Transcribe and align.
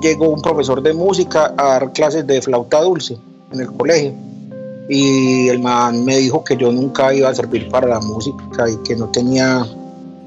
llegó 0.00 0.28
un 0.28 0.40
profesor 0.40 0.82
de 0.82 0.92
música 0.92 1.54
a 1.56 1.64
dar 1.64 1.92
clases 1.92 2.26
de 2.26 2.40
flauta 2.42 2.80
dulce 2.80 3.18
en 3.52 3.60
el 3.60 3.72
colegio 3.72 4.12
y 4.88 5.48
el 5.48 5.60
man 5.60 6.04
me 6.04 6.16
dijo 6.16 6.42
que 6.42 6.56
yo 6.56 6.72
nunca 6.72 7.14
iba 7.14 7.28
a 7.28 7.34
servir 7.34 7.68
para 7.68 7.86
la 7.86 8.00
música 8.00 8.68
y 8.68 8.76
que 8.82 8.96
no 8.96 9.08
tenía 9.08 9.64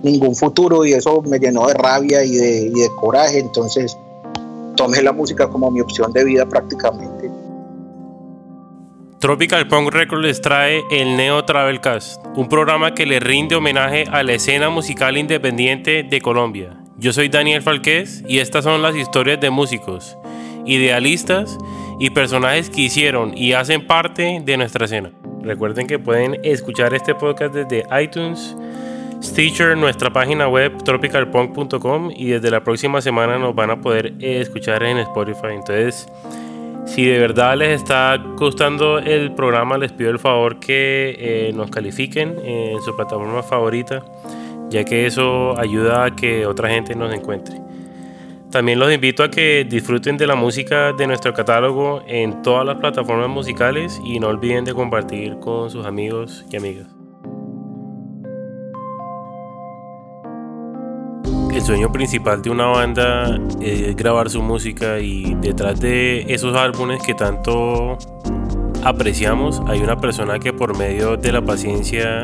ningún 0.04 0.34
futuro 0.36 0.86
y 0.86 0.94
eso 0.94 1.22
me 1.22 1.38
llenó 1.38 1.68
de 1.68 1.74
rabia 1.74 2.24
y 2.24 2.32
de, 2.32 2.90
coraje, 2.96 3.40
entonces 3.40 3.98
tomé 4.78 5.02
la 5.02 5.12
música 5.12 5.50
como 5.50 5.70
mi 5.70 5.82
opción 5.82 6.14
de 6.14 6.24
vida 6.24 6.46
prácticamente. 6.46 7.30
Tropical 9.20 9.68
Punk 9.68 9.94
Records 9.94 10.24
les 10.24 10.42
trae 10.42 10.82
el 10.92 11.18
Neo 11.18 11.44
Travelcast, 11.44 12.26
un 12.36 12.48
programa 12.48 12.94
que 12.94 13.06
le 13.06 13.20
rinde 13.20 13.56
homenaje 13.56 14.06
a 14.12 14.24
la 14.24 14.34
escena 14.34 14.70
musical 14.70 15.18
independiente 15.18 16.04
de 16.04 16.22
Colombia. 16.22 16.83
Yo 17.04 17.12
soy 17.12 17.28
Daniel 17.28 17.62
Falqués 17.62 18.24
y 18.30 18.40
estas 18.40 18.64
son 18.64 18.82
las 18.82 18.96
historias 18.96 19.38
de 19.42 19.50
músicos, 19.50 20.18
idealistas 20.66 21.58
y 22.00 22.12
personajes 22.12 22.70
que 22.70 22.84
hicieron 22.84 23.38
y 23.38 23.52
hacen 23.52 23.86
parte 23.86 24.42
de 24.42 24.56
nuestra 24.56 24.86
escena. 24.86 25.12
Recuerden 25.42 25.86
que 25.86 26.00
pueden 26.00 26.40
escuchar 26.46 26.94
este 26.94 27.14
podcast 27.14 27.54
desde 27.54 27.84
iTunes, 28.02 28.56
Stitcher, 29.22 29.76
nuestra 29.76 30.14
página 30.14 30.48
web 30.48 30.82
tropicalpunk.com 30.82 32.12
y 32.16 32.28
desde 32.28 32.50
la 32.50 32.64
próxima 32.64 33.02
semana 33.02 33.38
nos 33.38 33.54
van 33.54 33.72
a 33.72 33.82
poder 33.82 34.14
escuchar 34.22 34.82
en 34.84 35.00
Spotify. 35.00 35.48
Entonces, 35.56 36.08
si 36.86 37.06
de 37.06 37.20
verdad 37.20 37.58
les 37.58 37.82
está 37.82 38.16
gustando 38.38 39.00
el 39.00 39.34
programa, 39.34 39.78
les 39.78 39.92
pido 39.92 40.10
el 40.10 40.20
favor 40.20 40.62
que 40.62 41.18
eh, 41.20 41.52
nos 41.54 41.70
califiquen 41.70 42.38
en 42.46 42.82
su 42.82 42.96
plataforma 42.96 43.44
favorita, 43.44 44.06
ya 44.74 44.84
que 44.84 45.06
eso 45.06 45.58
ayuda 45.60 46.04
a 46.04 46.16
que 46.16 46.48
otra 46.48 46.70
gente 46.70 46.96
nos 46.96 47.14
encuentre. 47.14 47.62
También 48.50 48.80
los 48.80 48.92
invito 48.92 49.24
a 49.24 49.30
que 49.30 49.66
disfruten 49.70 50.18
de 50.18 50.28
la 50.28 50.36
música 50.36 50.94
de 50.94 51.08
nuestro 51.08 51.34
catálogo 51.34 52.04
en 52.08 52.42
todas 52.42 52.66
las 52.66 52.78
plataformas 52.78 53.30
musicales 53.30 54.02
y 54.04 54.20
no 54.20 54.28
olviden 54.28 54.66
de 54.66 54.74
compartir 54.74 55.38
con 55.40 55.70
sus 55.70 55.86
amigos 55.86 56.44
y 56.52 56.58
amigas. 56.58 56.88
el 61.54 61.62
sueño 61.62 61.92
principal 61.92 62.42
de 62.42 62.50
una 62.50 62.66
banda 62.66 63.40
es 63.62 63.96
grabar 63.96 64.28
su 64.28 64.42
música 64.42 65.00
y 65.00 65.36
detrás 65.36 65.80
de 65.80 66.26
esos 66.28 66.56
álbumes 66.56 67.04
que 67.04 67.14
tanto 67.14 68.00
apreciamos 68.84 69.62
hay 69.68 69.80
una 69.80 69.98
persona 69.98 70.40
que 70.40 70.52
por 70.52 70.76
medio 70.76 71.16
de 71.16 71.32
la 71.32 71.44
paciencia 71.44 72.24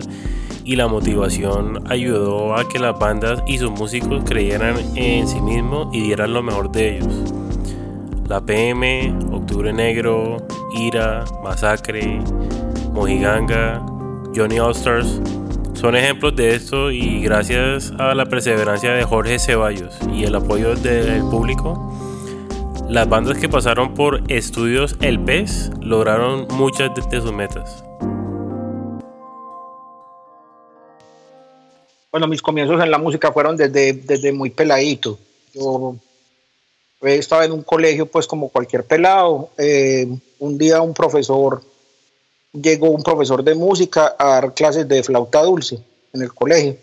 y 0.70 0.76
la 0.76 0.88
motivación 0.88 1.84
ayudó 1.90 2.56
a 2.56 2.70
que 2.70 2.78
las 2.78 3.00
bandas 3.00 3.42
y 3.48 3.58
sus 3.58 3.72
músicos 3.72 4.24
creyeran 4.24 4.76
en 4.96 5.28
sí 5.28 5.42
mismos 5.42 5.88
y 5.92 6.04
dieran 6.04 6.32
lo 6.32 6.44
mejor 6.44 6.72
de 6.72 6.98
ellos. 6.98 7.34
La 8.28 8.40
PM, 8.40 9.12
Octubre 9.32 9.74
Negro, 9.74 10.38
Ira, 10.72 11.26
Masacre, 11.44 12.22
Mojiganga, 12.94 13.84
Johnny 14.36 14.60
Allstars 14.60 15.20
son 15.74 15.96
ejemplos 15.96 16.36
de 16.36 16.54
esto 16.54 16.92
y 16.92 17.20
gracias 17.24 17.92
a 17.98 18.14
la 18.14 18.28
perseverancia 18.28 18.94
de 18.94 19.04
Jorge 19.04 19.40
Ceballos 19.40 19.98
y 20.14 20.26
el 20.26 20.36
apoyo 20.36 20.76
del 20.76 21.22
público, 21.32 21.92
las 22.88 23.10
bandas 23.10 23.40
que 23.40 23.50
pasaron 23.50 23.96
por 23.96 24.22
estudios 24.28 24.98
El 25.02 25.20
Pez 25.20 25.72
lograron 25.82 26.46
muchas 26.52 26.92
de, 26.94 27.22
sus 27.22 27.34
metas. 27.34 27.89
Bueno, 32.12 32.28
mis 32.28 32.42
comienzos 32.42 32.82
en 32.82 32.90
la 32.90 32.98
música 32.98 33.32
fueron 33.32 33.56
desde, 33.56 33.94
desde 33.94 34.32
muy 34.32 34.50
peladito. 34.50 35.20
Yo 35.54 35.96
estaba 37.02 37.46
en 37.46 37.52
un 37.52 37.64
colegio 37.64 38.08
pues 38.08 38.26
como 38.26 38.50
cualquier 38.50 38.84
pelado. 38.84 39.52
Eh, 39.58 40.08
un 40.40 40.58
día 40.58 40.82
un 40.82 40.94
profesor 40.94 41.62
llegó 42.52 42.90
un 42.90 43.04
profesor 43.04 43.44
de 43.44 43.54
música 43.54 44.16
a 44.18 44.28
dar 44.28 44.54
clases 44.54 44.88
de 44.88 45.04
flauta 45.04 45.44
dulce 45.44 45.80
en 46.14 46.22
el 46.24 46.34
colegio 46.34 46.78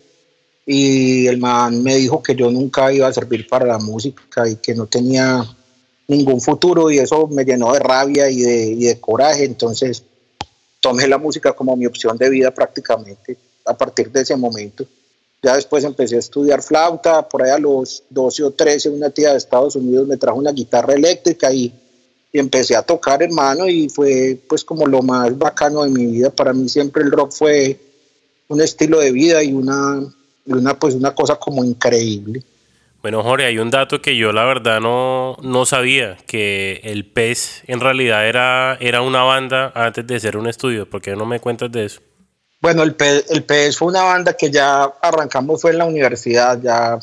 y 0.64 1.26
el 1.26 1.38
man 1.38 1.82
me 1.82 1.96
dijo 1.96 2.22
que 2.22 2.34
yo 2.34 2.50
nunca 2.50 2.92
iba 2.92 3.08
a 3.08 3.12
servir 3.12 3.48
para 3.48 3.66
la 3.66 3.78
música 3.78 4.48
y 4.48 4.56
que 4.56 4.74
no 4.74 4.86
tenía 4.86 5.44
ningún 6.08 6.40
futuro 6.40 6.90
y 6.90 6.98
eso 6.98 7.26
me 7.26 7.44
llenó 7.44 7.72
de 7.72 7.80
rabia 7.80 8.30
y 8.30 8.40
de, 8.40 8.66
y 8.66 8.84
de 8.84 9.00
coraje, 9.00 9.44
entonces 9.44 10.04
tomé 10.80 11.08
la 11.08 11.18
música 11.18 11.52
como 11.52 11.76
mi 11.76 11.86
opción 11.86 12.16
de 12.16 12.30
vida 12.30 12.52
prácticamente 12.52 13.36
a 13.64 13.76
partir 13.76 14.10
de 14.10 14.22
ese 14.22 14.36
momento. 14.36 14.86
Ya 15.42 15.54
después 15.54 15.84
empecé 15.84 16.16
a 16.16 16.20
estudiar 16.20 16.62
flauta, 16.62 17.28
por 17.28 17.42
ahí 17.42 17.50
a 17.50 17.58
los 17.58 18.02
12 18.10 18.42
o 18.44 18.50
13 18.50 18.90
una 18.90 19.10
tía 19.10 19.32
de 19.32 19.38
Estados 19.38 19.76
Unidos 19.76 20.08
me 20.08 20.16
trajo 20.16 20.38
una 20.38 20.52
guitarra 20.52 20.94
eléctrica 20.94 21.52
y 21.52 21.72
empecé 22.32 22.76
a 22.76 22.82
tocar, 22.82 23.22
hermano, 23.22 23.68
y 23.68 23.88
fue 23.88 24.38
pues 24.48 24.64
como 24.64 24.86
lo 24.86 25.02
más 25.02 25.36
bacano 25.36 25.84
de 25.84 25.90
mi 25.90 26.06
vida. 26.06 26.30
Para 26.30 26.52
mí 26.52 26.68
siempre 26.68 27.02
el 27.02 27.10
rock 27.10 27.32
fue 27.32 27.78
un 28.48 28.60
estilo 28.60 29.00
de 29.00 29.12
vida 29.12 29.42
y 29.42 29.52
una, 29.52 30.02
una 30.46 30.78
pues 30.78 30.94
una 30.94 31.14
cosa 31.14 31.36
como 31.36 31.64
increíble. 31.64 32.42
Bueno, 33.02 33.22
Jorge, 33.22 33.46
hay 33.46 33.58
un 33.58 33.70
dato 33.70 34.00
que 34.02 34.16
yo 34.16 34.32
la 34.32 34.44
verdad 34.44 34.80
no, 34.80 35.36
no 35.42 35.64
sabía, 35.64 36.16
que 36.26 36.80
el 36.82 37.04
Pez 37.04 37.62
en 37.68 37.80
realidad 37.80 38.26
era, 38.28 38.76
era 38.80 39.00
una 39.02 39.22
banda 39.22 39.70
antes 39.74 40.06
de 40.06 40.18
ser 40.18 40.36
un 40.36 40.48
estudio. 40.48 40.88
¿Por 40.90 41.00
qué 41.00 41.14
no 41.14 41.24
me 41.24 41.38
cuentas 41.38 41.70
de 41.70 41.84
eso? 41.84 42.00
Bueno, 42.66 42.82
el 42.82 42.96
Pez, 42.96 43.26
el 43.30 43.44
Pez 43.44 43.76
fue 43.76 43.86
una 43.86 44.02
banda 44.02 44.32
que 44.32 44.50
ya 44.50 44.82
arrancamos 45.00 45.62
fue 45.62 45.70
en 45.70 45.78
la 45.78 45.84
universidad, 45.84 46.60
ya 46.60 46.98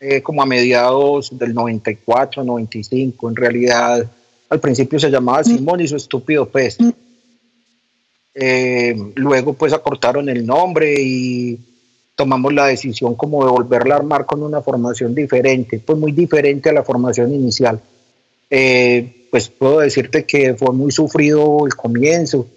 eh, 0.00 0.20
como 0.22 0.42
a 0.42 0.44
mediados 0.44 1.38
del 1.38 1.54
94, 1.54 2.42
95. 2.42 3.28
En 3.28 3.36
realidad 3.36 4.04
al 4.48 4.58
principio 4.58 4.98
se 4.98 5.08
llamaba 5.08 5.44
Simón 5.44 5.80
y 5.80 5.86
su 5.86 5.94
estúpido 5.94 6.48
pez. 6.48 6.78
Eh, 8.34 9.12
luego 9.14 9.52
pues 9.52 9.72
acortaron 9.72 10.28
el 10.28 10.44
nombre 10.44 11.00
y 11.00 11.60
tomamos 12.16 12.52
la 12.52 12.66
decisión 12.66 13.14
como 13.14 13.44
de 13.44 13.52
volverla 13.52 13.94
a 13.94 13.98
armar 13.98 14.26
con 14.26 14.42
una 14.42 14.62
formación 14.62 15.14
diferente, 15.14 15.78
pues 15.78 15.96
muy 15.96 16.10
diferente 16.10 16.70
a 16.70 16.72
la 16.72 16.82
formación 16.82 17.32
inicial. 17.32 17.80
Eh, 18.50 19.28
pues 19.30 19.48
puedo 19.48 19.78
decirte 19.78 20.24
que 20.24 20.54
fue 20.54 20.72
muy 20.72 20.90
sufrido 20.90 21.64
el 21.66 21.76
comienzo, 21.76 22.48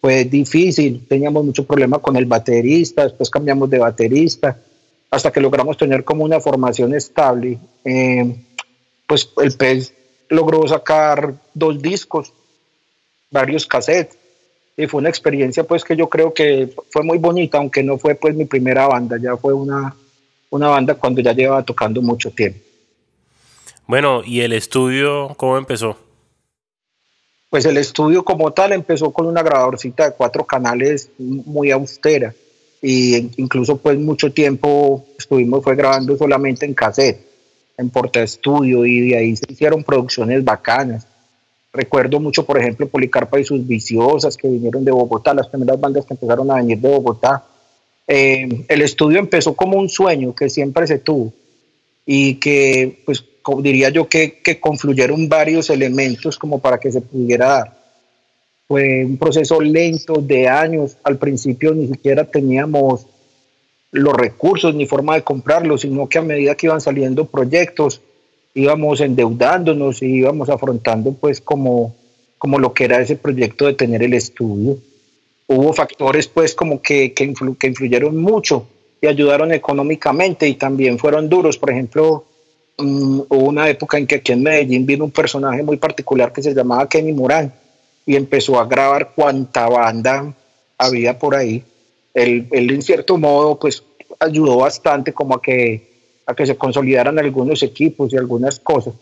fue 0.00 0.24
difícil, 0.24 1.06
teníamos 1.06 1.44
mucho 1.44 1.66
problema 1.66 1.98
con 1.98 2.16
el 2.16 2.24
baterista, 2.24 3.04
después 3.04 3.28
cambiamos 3.28 3.68
de 3.68 3.78
baterista, 3.78 4.58
hasta 5.10 5.30
que 5.30 5.40
logramos 5.40 5.76
tener 5.76 6.04
como 6.04 6.24
una 6.24 6.40
formación 6.40 6.94
estable. 6.94 7.58
Eh, 7.84 8.34
pues 9.06 9.28
el 9.42 9.52
pez 9.56 9.92
logró 10.28 10.66
sacar 10.66 11.34
dos 11.52 11.82
discos, 11.82 12.32
varios 13.30 13.66
cassettes. 13.66 14.16
Y 14.76 14.86
fue 14.86 15.00
una 15.00 15.10
experiencia 15.10 15.64
pues 15.64 15.84
que 15.84 15.96
yo 15.96 16.08
creo 16.08 16.32
que 16.32 16.72
fue 16.90 17.02
muy 17.02 17.18
bonita, 17.18 17.58
aunque 17.58 17.82
no 17.82 17.98
fue 17.98 18.14
pues 18.14 18.34
mi 18.34 18.46
primera 18.46 18.86
banda, 18.86 19.18
ya 19.20 19.36
fue 19.36 19.52
una, 19.52 19.94
una 20.48 20.68
banda 20.68 20.94
cuando 20.94 21.20
ya 21.20 21.32
llevaba 21.32 21.62
tocando 21.62 22.00
mucho 22.00 22.30
tiempo. 22.30 22.60
Bueno, 23.86 24.22
¿y 24.24 24.40
el 24.40 24.52
estudio 24.52 25.34
cómo 25.36 25.58
empezó? 25.58 25.98
Pues 27.50 27.64
el 27.64 27.76
estudio 27.76 28.24
como 28.24 28.52
tal 28.52 28.72
empezó 28.72 29.10
con 29.12 29.26
una 29.26 29.42
grabadorcita 29.42 30.04
de 30.08 30.16
cuatro 30.16 30.44
canales 30.44 31.10
muy 31.18 31.72
austera 31.72 32.32
y 32.80 33.28
incluso 33.42 33.76
pues 33.76 33.98
mucho 33.98 34.32
tiempo 34.32 35.04
estuvimos 35.18 35.62
fue 35.62 35.74
grabando 35.74 36.16
solamente 36.16 36.64
en 36.64 36.74
cassette 36.74 37.26
en 37.76 37.90
Porta 37.90 38.22
Estudio 38.22 38.86
y 38.86 39.08
de 39.08 39.16
ahí 39.16 39.36
se 39.36 39.52
hicieron 39.52 39.82
producciones 39.82 40.44
bacanas. 40.44 41.06
Recuerdo 41.72 42.20
mucho, 42.20 42.44
por 42.44 42.58
ejemplo, 42.58 42.88
Policarpa 42.88 43.40
y 43.40 43.44
sus 43.44 43.66
viciosas 43.66 44.36
que 44.36 44.48
vinieron 44.48 44.84
de 44.84 44.92
Bogotá, 44.92 45.34
las 45.34 45.48
primeras 45.48 45.80
bandas 45.80 46.04
que 46.04 46.14
empezaron 46.14 46.50
a 46.50 46.56
venir 46.56 46.78
de 46.78 46.88
Bogotá. 46.88 47.44
Eh, 48.06 48.64
el 48.68 48.82
estudio 48.82 49.18
empezó 49.18 49.54
como 49.54 49.78
un 49.78 49.88
sueño 49.88 50.34
que 50.34 50.50
siempre 50.50 50.86
se 50.86 50.98
tuvo 50.98 51.32
y 52.04 52.34
que, 52.34 53.02
pues, 53.06 53.24
diría 53.62 53.90
yo 53.90 54.08
que, 54.08 54.40
que 54.42 54.60
confluyeron 54.60 55.28
varios 55.28 55.70
elementos 55.70 56.38
como 56.38 56.58
para 56.58 56.78
que 56.78 56.92
se 56.92 57.00
pudiera 57.00 57.46
dar. 57.48 57.80
Fue 58.68 59.04
un 59.04 59.16
proceso 59.16 59.60
lento 59.60 60.14
de 60.14 60.48
años. 60.48 60.96
Al 61.02 61.18
principio 61.18 61.74
ni 61.74 61.88
siquiera 61.88 62.24
teníamos 62.24 63.06
los 63.92 64.14
recursos 64.14 64.74
ni 64.74 64.86
forma 64.86 65.16
de 65.16 65.22
comprarlos, 65.22 65.80
sino 65.80 66.08
que 66.08 66.18
a 66.18 66.22
medida 66.22 66.54
que 66.54 66.66
iban 66.66 66.80
saliendo 66.80 67.24
proyectos, 67.24 68.00
íbamos 68.54 69.00
endeudándonos 69.00 70.02
y 70.02 70.06
íbamos 70.06 70.48
afrontando 70.48 71.12
pues 71.12 71.40
como, 71.40 71.96
como 72.38 72.58
lo 72.58 72.72
que 72.72 72.84
era 72.84 73.00
ese 73.00 73.16
proyecto 73.16 73.66
de 73.66 73.74
tener 73.74 74.02
el 74.02 74.14
estudio. 74.14 74.78
Hubo 75.48 75.72
factores 75.72 76.28
pues 76.28 76.54
como 76.54 76.80
que, 76.80 77.12
que, 77.12 77.34
que 77.58 77.66
influyeron 77.66 78.16
mucho 78.16 78.68
y 79.00 79.08
ayudaron 79.08 79.52
económicamente 79.52 80.46
y 80.46 80.54
también 80.54 80.98
fueron 80.98 81.28
duros. 81.28 81.58
Por 81.58 81.70
ejemplo, 81.70 82.24
mm, 82.78 83.20
hubo 83.28 83.44
una 83.44 83.68
época 83.68 83.98
en 83.98 84.06
que 84.06 84.16
aquí 84.16 84.32
en 84.32 84.42
Medellín 84.42 84.86
vino 84.86 85.04
un 85.04 85.10
personaje 85.10 85.62
muy 85.62 85.76
particular 85.76 86.32
que 86.32 86.42
se 86.42 86.54
llamaba 86.54 86.88
Kenny 86.88 87.12
Morán 87.12 87.52
y 88.06 88.16
empezó 88.16 88.58
a 88.58 88.66
grabar 88.66 89.12
cuanta 89.14 89.68
banda 89.68 90.34
había 90.78 91.18
por 91.18 91.34
ahí 91.34 91.64
él, 92.14 92.48
en 92.50 92.82
cierto 92.82 93.16
modo 93.18 93.58
pues 93.58 93.82
ayudó 94.18 94.58
bastante 94.58 95.12
como 95.12 95.34
a 95.34 95.42
que, 95.42 95.88
a 96.26 96.34
que 96.34 96.46
se 96.46 96.56
consolidaran 96.56 97.18
algunos 97.18 97.62
equipos 97.62 98.12
y 98.12 98.16
algunas 98.16 98.58
cosas. 98.58 98.94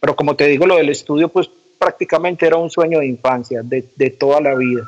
Pero 0.00 0.16
como 0.16 0.36
te 0.36 0.46
digo, 0.46 0.66
lo 0.66 0.76
del 0.76 0.90
estudio, 0.90 1.28
pues 1.28 1.48
prácticamente 1.78 2.46
era 2.46 2.56
un 2.56 2.70
sueño 2.70 3.00
de 3.00 3.06
infancia, 3.06 3.62
de 3.62 4.10
toda 4.10 4.40
la 4.40 4.54
vida. 4.54 4.86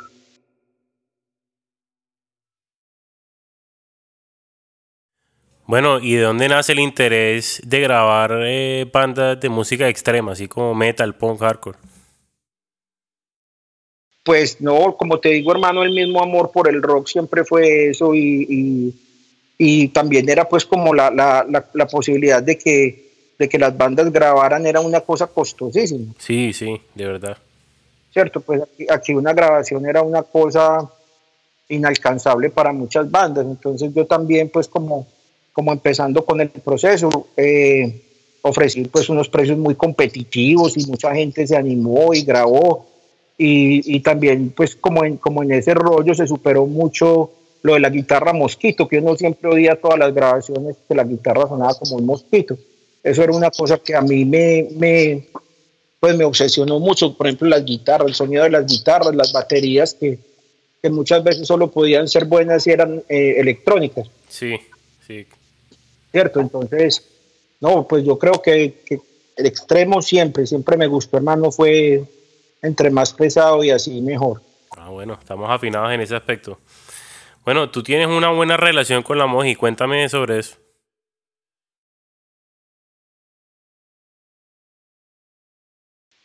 Bueno, 5.70 6.00
¿y 6.00 6.16
de 6.16 6.22
dónde 6.22 6.48
nace 6.48 6.72
el 6.72 6.80
interés 6.80 7.62
de 7.64 7.78
grabar 7.78 8.40
eh, 8.42 8.90
bandas 8.92 9.38
de 9.38 9.48
música 9.48 9.88
extrema, 9.88 10.32
así 10.32 10.48
como 10.48 10.74
metal, 10.74 11.14
punk, 11.14 11.38
hardcore? 11.38 11.78
Pues 14.24 14.60
no, 14.60 14.96
como 14.96 15.20
te 15.20 15.28
digo 15.28 15.52
hermano, 15.52 15.84
el 15.84 15.92
mismo 15.92 16.20
amor 16.20 16.50
por 16.50 16.68
el 16.68 16.82
rock 16.82 17.06
siempre 17.06 17.44
fue 17.44 17.90
eso 17.90 18.12
y, 18.16 18.92
y, 19.58 19.88
también 19.90 20.28
era 20.28 20.48
pues 20.48 20.66
como 20.66 20.92
la, 20.92 21.08
la, 21.08 21.46
la, 21.72 21.86
posibilidad 21.86 22.42
de 22.42 22.58
que, 22.58 23.34
de 23.38 23.48
que 23.48 23.56
las 23.56 23.78
bandas 23.78 24.10
grabaran 24.10 24.66
era 24.66 24.80
una 24.80 25.02
cosa 25.02 25.28
costosísima. 25.28 26.12
Sí, 26.18 26.52
sí, 26.52 26.80
de 26.96 27.06
verdad. 27.06 27.38
Cierto, 28.12 28.40
pues 28.40 28.60
aquí, 28.60 28.86
aquí 28.90 29.14
una 29.14 29.32
grabación 29.32 29.86
era 29.86 30.02
una 30.02 30.24
cosa 30.24 30.90
inalcanzable 31.68 32.50
para 32.50 32.72
muchas 32.72 33.08
bandas, 33.08 33.46
entonces 33.46 33.94
yo 33.94 34.04
también 34.04 34.48
pues 34.48 34.66
como 34.66 35.06
como 35.52 35.72
empezando 35.72 36.24
con 36.24 36.40
el 36.40 36.50
proceso, 36.50 37.28
eh, 37.36 38.02
ofrecí 38.42 38.84
pues 38.84 39.08
unos 39.08 39.28
precios 39.28 39.58
muy 39.58 39.74
competitivos 39.74 40.76
y 40.76 40.86
mucha 40.86 41.14
gente 41.14 41.46
se 41.46 41.56
animó 41.56 42.14
y 42.14 42.22
grabó 42.22 42.86
y, 43.36 43.96
y, 43.96 44.00
también 44.00 44.50
pues 44.50 44.76
como 44.76 45.04
en, 45.04 45.16
como 45.16 45.42
en 45.42 45.52
ese 45.52 45.72
rollo 45.74 46.14
se 46.14 46.26
superó 46.26 46.66
mucho 46.66 47.30
lo 47.62 47.74
de 47.74 47.80
la 47.80 47.90
guitarra 47.90 48.32
mosquito, 48.32 48.88
que 48.88 48.98
uno 48.98 49.16
siempre 49.16 49.50
oía 49.50 49.80
todas 49.80 49.98
las 49.98 50.14
grabaciones 50.14 50.76
que 50.86 50.94
la 50.94 51.04
guitarra 51.04 51.48
sonaba 51.48 51.74
como 51.74 51.96
un 51.96 52.06
mosquito. 52.06 52.56
Eso 53.02 53.22
era 53.22 53.32
una 53.32 53.50
cosa 53.50 53.78
que 53.78 53.94
a 53.94 54.02
mí 54.02 54.24
me, 54.24 54.68
me, 54.76 55.24
pues 55.98 56.16
me 56.16 56.24
obsesionó 56.24 56.78
mucho, 56.78 57.16
por 57.16 57.26
ejemplo 57.26 57.48
las 57.48 57.64
guitarras, 57.64 58.08
el 58.08 58.14
sonido 58.14 58.44
de 58.44 58.50
las 58.50 58.66
guitarras, 58.66 59.14
las 59.14 59.32
baterías 59.32 59.94
que, 59.94 60.18
que 60.82 60.90
muchas 60.90 61.22
veces 61.24 61.46
solo 61.46 61.70
podían 61.70 62.08
ser 62.08 62.24
buenas 62.26 62.66
y 62.66 62.70
eran 62.70 63.02
eh, 63.08 63.36
electrónicas. 63.38 64.08
Sí, 64.28 64.56
sí. 65.06 65.26
¿Cierto? 66.10 66.40
Entonces, 66.40 67.06
no, 67.60 67.86
pues 67.86 68.04
yo 68.04 68.18
creo 68.18 68.40
que, 68.42 68.82
el 69.36 69.46
extremo 69.46 70.02
siempre, 70.02 70.46
siempre 70.46 70.76
me 70.76 70.86
gustó, 70.86 71.16
hermano, 71.16 71.50
fue 71.50 72.04
entre 72.62 72.90
más 72.90 73.12
pesado 73.12 73.64
y 73.64 73.70
así 73.70 74.00
mejor. 74.00 74.42
Ah, 74.76 74.90
bueno, 74.90 75.16
estamos 75.18 75.48
afinados 75.50 75.92
en 75.92 76.00
ese 76.00 76.14
aspecto. 76.14 76.58
Bueno, 77.44 77.70
tú 77.70 77.82
tienes 77.82 78.08
una 78.08 78.30
buena 78.30 78.56
relación 78.56 79.02
con 79.02 79.18
la 79.18 79.26
Moji, 79.26 79.54
cuéntame 79.56 80.08
sobre 80.08 80.40
eso. 80.40 80.56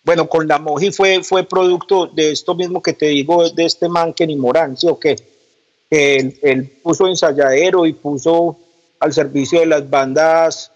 Bueno, 0.04 0.28
con 0.28 0.48
la 0.48 0.60
Moji 0.60 0.92
fue, 0.92 1.24
fue 1.24 1.44
producto 1.46 2.08
de 2.08 2.32
esto 2.32 2.54
mismo 2.54 2.82
que 2.82 2.94
te 2.94 3.08
digo, 3.08 3.50
de 3.50 3.66
este 3.66 3.90
man 3.90 4.14
Kenny 4.14 4.36
Morán, 4.36 4.78
¿sí 4.78 4.88
o 4.88 5.00
qué? 5.00 5.16
Él, 5.90 6.38
él 6.44 6.70
puso 6.84 7.08
ensayadero 7.08 7.86
y 7.86 7.94
puso 7.94 8.58
al 9.00 9.14
servicio 9.14 9.60
de 9.60 9.66
las 9.66 9.90
bandas 9.90 10.72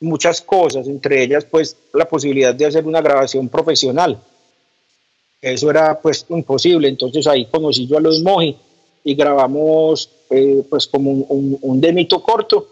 muchas 0.00 0.40
cosas, 0.40 0.86
entre 0.88 1.22
ellas 1.22 1.44
pues 1.44 1.76
la 1.92 2.06
posibilidad 2.06 2.54
de 2.54 2.66
hacer 2.66 2.86
una 2.86 3.00
grabación 3.00 3.48
profesional. 3.48 4.18
Eso 5.40 5.70
era 5.70 6.00
pues 6.00 6.26
imposible, 6.28 6.88
entonces 6.88 7.26
ahí 7.26 7.46
conocí 7.46 7.86
yo 7.86 7.98
a 7.98 8.00
los 8.00 8.22
Moji 8.22 8.56
y 9.04 9.14
grabamos 9.14 10.10
eh, 10.30 10.64
pues 10.68 10.86
como 10.86 11.10
un, 11.12 11.58
un, 11.60 11.80
demito 11.80 12.22
corto 12.22 12.66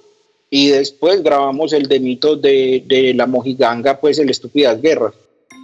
y 0.51 0.69
después 0.69 1.23
grabamos 1.23 1.73
el 1.73 1.87
demito 1.87 2.37
de, 2.37 2.83
de 2.87 3.15
la 3.15 3.27
Mojiganga, 3.27 4.01
pues 4.01 4.19
el 4.19 4.31
Estúpidas 4.31 4.81
Guerras. 4.81 5.15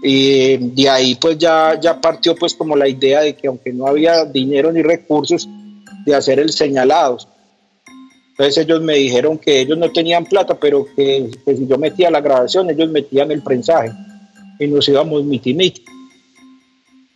Y 0.03 0.57
de 0.57 0.89
ahí 0.89 1.15
pues 1.17 1.37
ya, 1.37 1.79
ya 1.81 2.01
partió 2.01 2.35
pues 2.35 2.55
como 2.55 2.77
la 2.77 2.89
idea 2.89 3.21
de 3.21 3.35
que 3.35 3.49
aunque 3.49 3.73
no 3.73 3.87
había 3.87 4.25
dinero 4.25 4.73
ni 4.73 4.83
recursos, 4.83 5.49
de 6.07 6.15
hacer 6.15 6.39
el 6.39 6.51
señalados. 6.51 7.29
Entonces 8.41 8.65
ellos 8.65 8.81
me 8.81 8.95
dijeron 8.95 9.37
que 9.37 9.61
ellos 9.61 9.77
no 9.77 9.93
tenían 9.93 10.25
plata, 10.25 10.59
pero 10.59 10.87
que, 10.97 11.29
si 11.45 11.67
yo 11.67 11.77
metía 11.77 12.11
la 12.11 12.23
grabación, 12.23 12.71
ellos 12.71 12.89
metían 12.89 13.31
el 13.31 13.43
prensaje 13.43 13.93
y 14.59 14.67
nos 14.67 14.89
íbamos 14.89 15.25
miti 15.25 15.55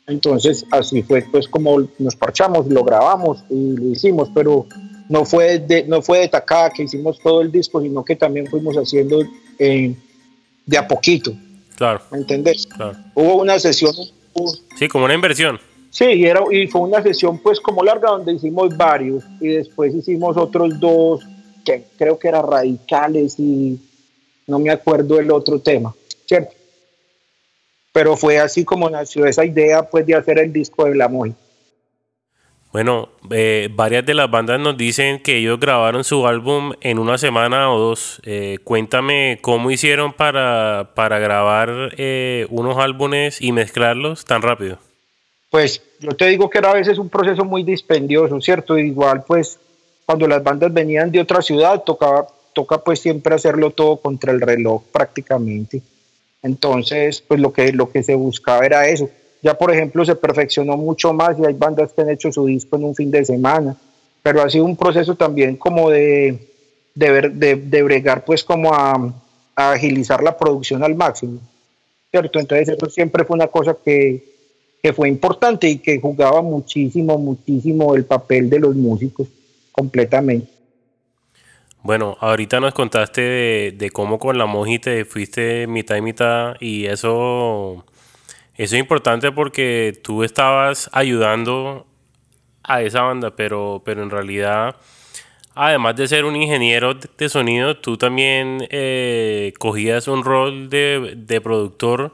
Entonces 0.07 0.67
así 0.71 1.03
fue 1.03 1.25
pues 1.33 1.49
como 1.49 1.83
nos 1.99 2.15
parchamos, 2.15 2.67
lo 2.67 2.85
grabamos 2.85 3.43
y 3.49 3.75
lo 3.75 3.87
hicimos, 3.87 4.29
pero 4.35 4.67
no 5.09 5.25
fue 5.25 5.61
de, 5.61 5.85
no 5.85 6.03
fue 6.03 6.19
de 6.19 6.29
tacada 6.29 6.69
que 6.69 6.83
hicimos 6.83 7.19
todo 7.21 7.41
el 7.41 7.51
disco, 7.51 7.81
sino 7.81 8.05
que 8.05 8.17
también 8.17 8.47
fuimos 8.47 8.77
haciendo 8.77 9.23
eh, 9.59 9.95
de 10.67 10.77
a 10.77 10.87
poquito. 10.87 11.33
Claro. 11.77 12.03
¿Me 12.11 12.19
entendés? 12.19 12.69
Hubo 13.15 13.37
una 13.37 13.59
sesión. 13.59 13.95
sí, 14.77 14.89
como 14.89 15.07
una 15.07 15.15
inversión. 15.15 15.59
Sí, 15.95 16.07
y, 16.07 16.25
era, 16.27 16.41
y 16.51 16.67
fue 16.67 16.81
una 16.81 17.01
sesión 17.05 17.39
pues 17.39 17.61
como 17.61 17.85
larga 17.85 18.11
donde 18.11 18.33
hicimos 18.33 18.77
varios 18.77 19.23
y 19.41 19.47
después 19.47 19.95
hicimos 19.95 20.37
otros 20.37 20.81
dos 20.81 21.25
que 21.65 21.85
creo 21.97 22.19
que 22.19 22.27
eran 22.27 22.51
radicales 22.51 23.39
y 23.39 23.79
no 24.49 24.59
me 24.59 24.71
acuerdo 24.71 25.21
el 25.21 25.31
otro 25.31 25.61
tema, 25.61 25.95
¿cierto? 26.27 26.53
Pero 27.93 28.17
fue 28.17 28.41
así 28.41 28.65
como 28.65 28.91
nació 28.91 29.25
esa 29.25 29.45
idea 29.45 29.89
pues 29.89 30.05
de 30.05 30.17
hacer 30.17 30.41
el 30.41 30.53
disco 30.53 30.85
de 30.85 30.97
La. 30.97 31.09
Bueno, 32.73 33.11
eh, 33.31 33.69
varias 33.71 34.05
de 34.05 34.15
las 34.15 34.29
bandas 34.29 34.59
nos 34.59 34.77
dicen 34.77 35.23
que 35.23 35.37
ellos 35.37 35.61
grabaron 35.61 36.03
su 36.03 36.27
álbum 36.27 36.73
en 36.81 36.99
una 36.99 37.19
semana 37.19 37.73
o 37.73 37.79
dos. 37.79 38.21
Eh, 38.25 38.59
cuéntame 38.65 39.39
cómo 39.43 39.71
hicieron 39.71 40.13
para, 40.13 40.91
para 40.97 41.21
grabar 41.21 41.95
eh, 41.99 42.49
unos 42.51 42.79
álbumes 42.79 43.41
y 43.41 43.53
mezclarlos 43.53 44.25
tan 44.25 44.43
rápido 44.43 44.81
pues 45.55 45.81
yo 46.01 46.11
te 46.17 46.27
digo 46.27 46.51
que 46.51 46.59
era 46.59 46.73
a 46.73 46.75
veces 46.75 46.99
un 46.99 47.09
proceso 47.09 47.45
muy 47.45 47.63
dispendioso, 47.63 48.41
¿cierto? 48.41 48.77
Igual 48.77 49.23
pues 49.23 49.57
cuando 50.05 50.27
las 50.27 50.43
bandas 50.43 50.75
venían 50.75 51.13
de 51.13 51.21
otra 51.21 51.43
ciudad 51.43 51.85
tocaba, 51.85 52.27
toca 52.53 52.79
pues 52.79 52.99
siempre 52.99 53.37
hacerlo 53.37 53.71
todo 53.71 53.99
contra 53.99 54.33
el 54.33 54.41
reloj 54.41 54.83
prácticamente. 54.91 55.81
Entonces 56.43 57.21
pues 57.21 57.39
lo 57.39 57.53
que, 57.53 57.73
lo 57.73 57.89
que 57.89 58.03
se 58.03 58.17
buscaba 58.17 58.67
era 58.67 58.89
eso. 58.89 59.09
Ya 59.43 59.57
por 59.57 59.71
ejemplo 59.71 60.05
se 60.05 60.17
perfeccionó 60.17 60.77
mucho 60.77 61.13
más 61.13 61.39
y 61.39 61.47
hay 61.47 61.55
bandas 61.55 61.93
que 61.93 62.03
han 62.03 62.11
hecho 62.11 62.33
su 62.33 62.47
disco 62.47 62.75
en 62.75 62.87
un 62.87 62.97
fin 62.97 63.13
de 63.13 63.25
semana, 63.25 63.77
pero 64.25 64.43
ha 64.43 64.51
sido 64.51 64.65
un 64.65 64.75
proceso 64.75 65.15
también 65.15 65.55
como 65.55 65.89
de, 65.89 66.49
de, 66.97 67.31
de, 67.63 67.83
bregar 67.85 68.25
pues 68.25 68.43
como 68.43 68.75
a 68.75 69.15
agilizar 69.55 70.21
la 70.21 70.37
producción 70.37 70.83
al 70.83 70.97
máximo, 70.97 71.39
¿cierto? 72.11 72.41
Entonces 72.41 72.71
eso 72.71 72.91
siempre 72.91 73.23
fue 73.23 73.37
una 73.37 73.47
cosa 73.47 73.77
que 73.85 74.34
que 74.85 74.93
fue 74.93 75.09
importante 75.09 75.67
y 75.67 75.79
que 75.79 75.99
jugaba 75.99 76.43
muchísimo, 76.43 77.17
muchísimo 77.17 77.95
el 77.95 78.05
papel 78.05 78.51
de 78.51 78.61
los 78.61 78.77
músicos 78.77 79.29
completamente. 79.73 80.47
Bueno, 81.83 82.19
ahorita 82.21 82.61
nos 82.61 82.75
contaste 82.75 83.73
de, 83.73 83.91
cómo 83.95 84.19
con 84.19 84.37
la 84.37 84.45
Moji 84.45 84.79
te 84.81 85.07
fuiste 85.07 85.67
mitad 85.67 85.97
y 85.97 86.03
mitad 86.03 86.57
y 86.61 86.85
eso, 86.85 87.83
eso 88.57 88.77
es 88.77 88.79
importante 88.79 89.33
porque 89.33 89.99
tú 90.03 90.23
estabas 90.23 90.91
ayudando 90.93 91.87
a 92.63 92.83
esa 92.83 93.01
banda, 93.01 93.35
pero, 93.35 93.81
pero 93.87 94.03
en 94.03 94.11
realidad, 94.11 94.77
además 95.55 95.97
de 95.97 96.09
ser 96.09 96.27
un 96.27 96.37
ingeniero 96.37 96.93
de 96.93 97.29
sonido, 97.31 97.79
tú 97.79 97.97
también 97.97 98.67
eh, 98.69 99.55
cogías 99.59 100.09
un 100.09 100.23
rol 100.25 100.69
de, 100.69 101.15
de 101.17 101.41
productor 101.41 102.13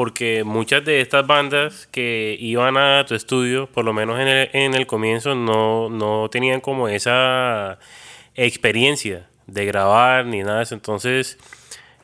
porque 0.00 0.44
muchas 0.44 0.82
de 0.82 1.02
estas 1.02 1.26
bandas 1.26 1.86
que 1.92 2.34
iban 2.40 2.78
a 2.78 3.04
tu 3.06 3.14
estudio, 3.14 3.70
por 3.70 3.84
lo 3.84 3.92
menos 3.92 4.18
en 4.18 4.28
el, 4.28 4.50
en 4.54 4.72
el 4.72 4.86
comienzo, 4.86 5.34
no, 5.34 5.90
no, 5.90 6.30
tenían 6.30 6.62
como 6.62 6.88
esa 6.88 7.78
experiencia 8.34 9.28
de 9.46 9.66
grabar 9.66 10.24
ni 10.24 10.42
nada. 10.42 10.64
Entonces, 10.70 11.36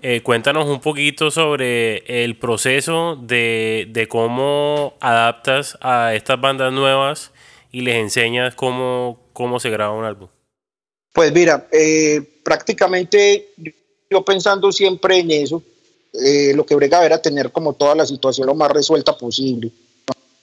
eh, 0.03 0.21
cuéntanos 0.21 0.67
un 0.67 0.83
poquito 0.83 1.31
sobre 1.31 2.23
el 2.23 2.37
proceso 2.37 3.17
de, 3.17 3.87
de, 3.89 4.07
cómo 4.09 4.99
adaptas 5.01 5.79
a 5.81 6.13
estas 6.13 6.39
bandas 6.39 6.75
nuevas 6.75 7.33
y 7.73 7.81
les 7.81 7.95
enseñas 7.95 8.55
cómo, 8.55 9.21
cómo 9.33 9.59
se 9.59 9.71
graba 9.71 9.95
un 9.95 10.05
álbum. 10.05 10.29
Pues 11.15 11.33
mira, 11.33 11.67
eh, 11.73 12.21
prácticamente 12.45 13.55
yo 14.11 14.23
pensando 14.23 14.71
siempre 14.71 15.21
en 15.21 15.31
eso, 15.31 15.63
eh, 16.25 16.53
lo 16.55 16.65
que 16.65 16.75
bregaba 16.75 17.05
era 17.05 17.21
tener 17.21 17.51
como 17.53 17.73
toda 17.73 17.95
la 17.95 18.07
situación 18.07 18.47
lo 18.47 18.55
más 18.55 18.71
resuelta 18.71 19.17
posible. 19.17 19.71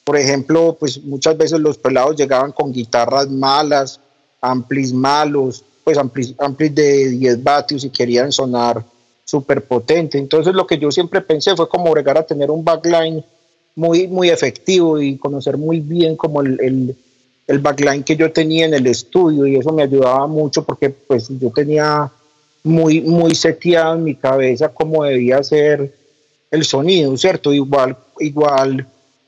Por 0.03 0.17
ejemplo, 0.17 0.75
pues 0.79 1.01
muchas 1.01 1.37
veces 1.37 1.59
los 1.59 1.77
pelados 1.77 2.15
llegaban 2.15 2.51
con 2.51 2.73
guitarras 2.73 3.29
malas, 3.29 3.99
amplis 4.41 4.91
malos, 4.91 5.63
pues 5.83 5.97
amplis, 5.97 6.33
amplis 6.37 6.75
de 6.75 7.09
10 7.09 7.43
vatios 7.43 7.83
y 7.83 7.89
querían 7.89 8.31
sonar 8.31 8.83
súper 9.23 9.63
potente. 9.63 10.17
Entonces 10.17 10.53
lo 10.53 10.67
que 10.67 10.77
yo 10.77 10.91
siempre 10.91 11.21
pensé 11.21 11.55
fue 11.55 11.69
como 11.69 11.91
bregar 11.91 12.17
a 12.17 12.25
tener 12.25 12.51
un 12.51 12.63
backline 12.63 13.23
muy, 13.75 14.07
muy 14.07 14.29
efectivo 14.29 15.01
y 15.01 15.17
conocer 15.17 15.57
muy 15.57 15.79
bien 15.79 16.15
como 16.15 16.41
el, 16.41 16.59
el, 16.61 16.97
el 17.47 17.59
backline 17.59 18.03
que 18.03 18.15
yo 18.15 18.31
tenía 18.31 18.65
en 18.65 18.73
el 18.73 18.87
estudio 18.87 19.47
y 19.47 19.55
eso 19.55 19.71
me 19.71 19.83
ayudaba 19.83 20.27
mucho 20.27 20.63
porque 20.63 20.89
pues 20.89 21.27
yo 21.29 21.49
tenía 21.49 22.11
muy, 22.63 23.01
muy 23.01 23.35
seteado 23.35 23.95
en 23.95 24.03
mi 24.03 24.15
cabeza 24.15 24.69
cómo 24.69 25.03
debía 25.03 25.43
ser 25.43 25.93
el 26.49 26.63
sonido, 26.63 27.15
¿cierto? 27.17 27.51
Igual, 27.51 27.97
igual, 28.19 28.87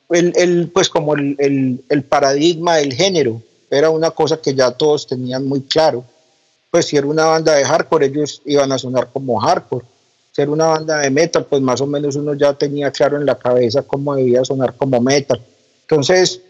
el, 0.09 0.71
pues 0.73 0.89
como 0.89 1.15
el, 1.15 1.35
el, 1.39 1.83
el, 1.89 2.03
paradigma 2.03 2.77
del 2.77 2.93
género 2.93 3.41
era 3.69 3.89
una 3.89 4.11
cosa 4.11 4.39
que 4.41 4.53
ya 4.53 4.71
todos 4.71 5.07
tenían 5.07 5.45
muy 5.47 5.61
claro. 5.61 6.05
Pues 6.71 6.85
si 6.85 6.97
era 6.97 7.07
una 7.07 7.25
banda 7.25 7.55
de 7.55 7.65
hardcore, 7.65 8.07
ellos 8.07 8.41
iban 8.45 8.71
a 8.71 8.77
sonar 8.77 9.09
como 9.11 9.39
hardcore. 9.39 9.85
Si 10.31 10.41
era 10.41 10.51
una 10.51 10.67
banda 10.67 10.99
de 10.99 11.09
metal, 11.09 11.45
pues 11.45 11.61
más 11.61 11.81
o 11.81 11.87
menos 11.87 12.15
uno 12.15 12.33
ya 12.33 12.53
tenía 12.53 12.91
claro 12.91 13.17
en 13.17 13.25
la 13.25 13.37
cabeza 13.37 13.81
cómo 13.81 14.15
debía 14.15 14.45
sonar 14.45 14.75
como 14.75 15.01
metal. 15.01 15.41
Entonces, 15.81 16.41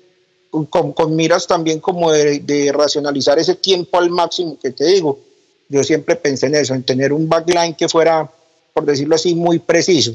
con, 0.50 0.94
con 0.94 1.16
miras 1.16 1.48
también 1.48 1.80
como 1.80 2.12
de, 2.12 2.40
de 2.40 2.72
racionalizar 2.72 3.40
ese 3.40 3.56
tiempo 3.56 3.98
al 3.98 4.10
máximo 4.10 4.58
que 4.60 4.72
te 4.72 4.86
digo, 4.86 5.20
yo 5.70 5.84
siempre 5.84 6.16
pensé 6.16 6.48
en 6.48 6.56
eso, 6.56 6.74
en 6.74 6.84
tener 6.84 7.12
un 7.14 7.28
backline 7.28 7.76
que 7.76 7.90
fuera, 7.90 8.30
por 8.74 8.86
decirlo 8.86 9.16
así, 9.16 9.36
muy 9.36 9.60
preciso. 9.60 10.14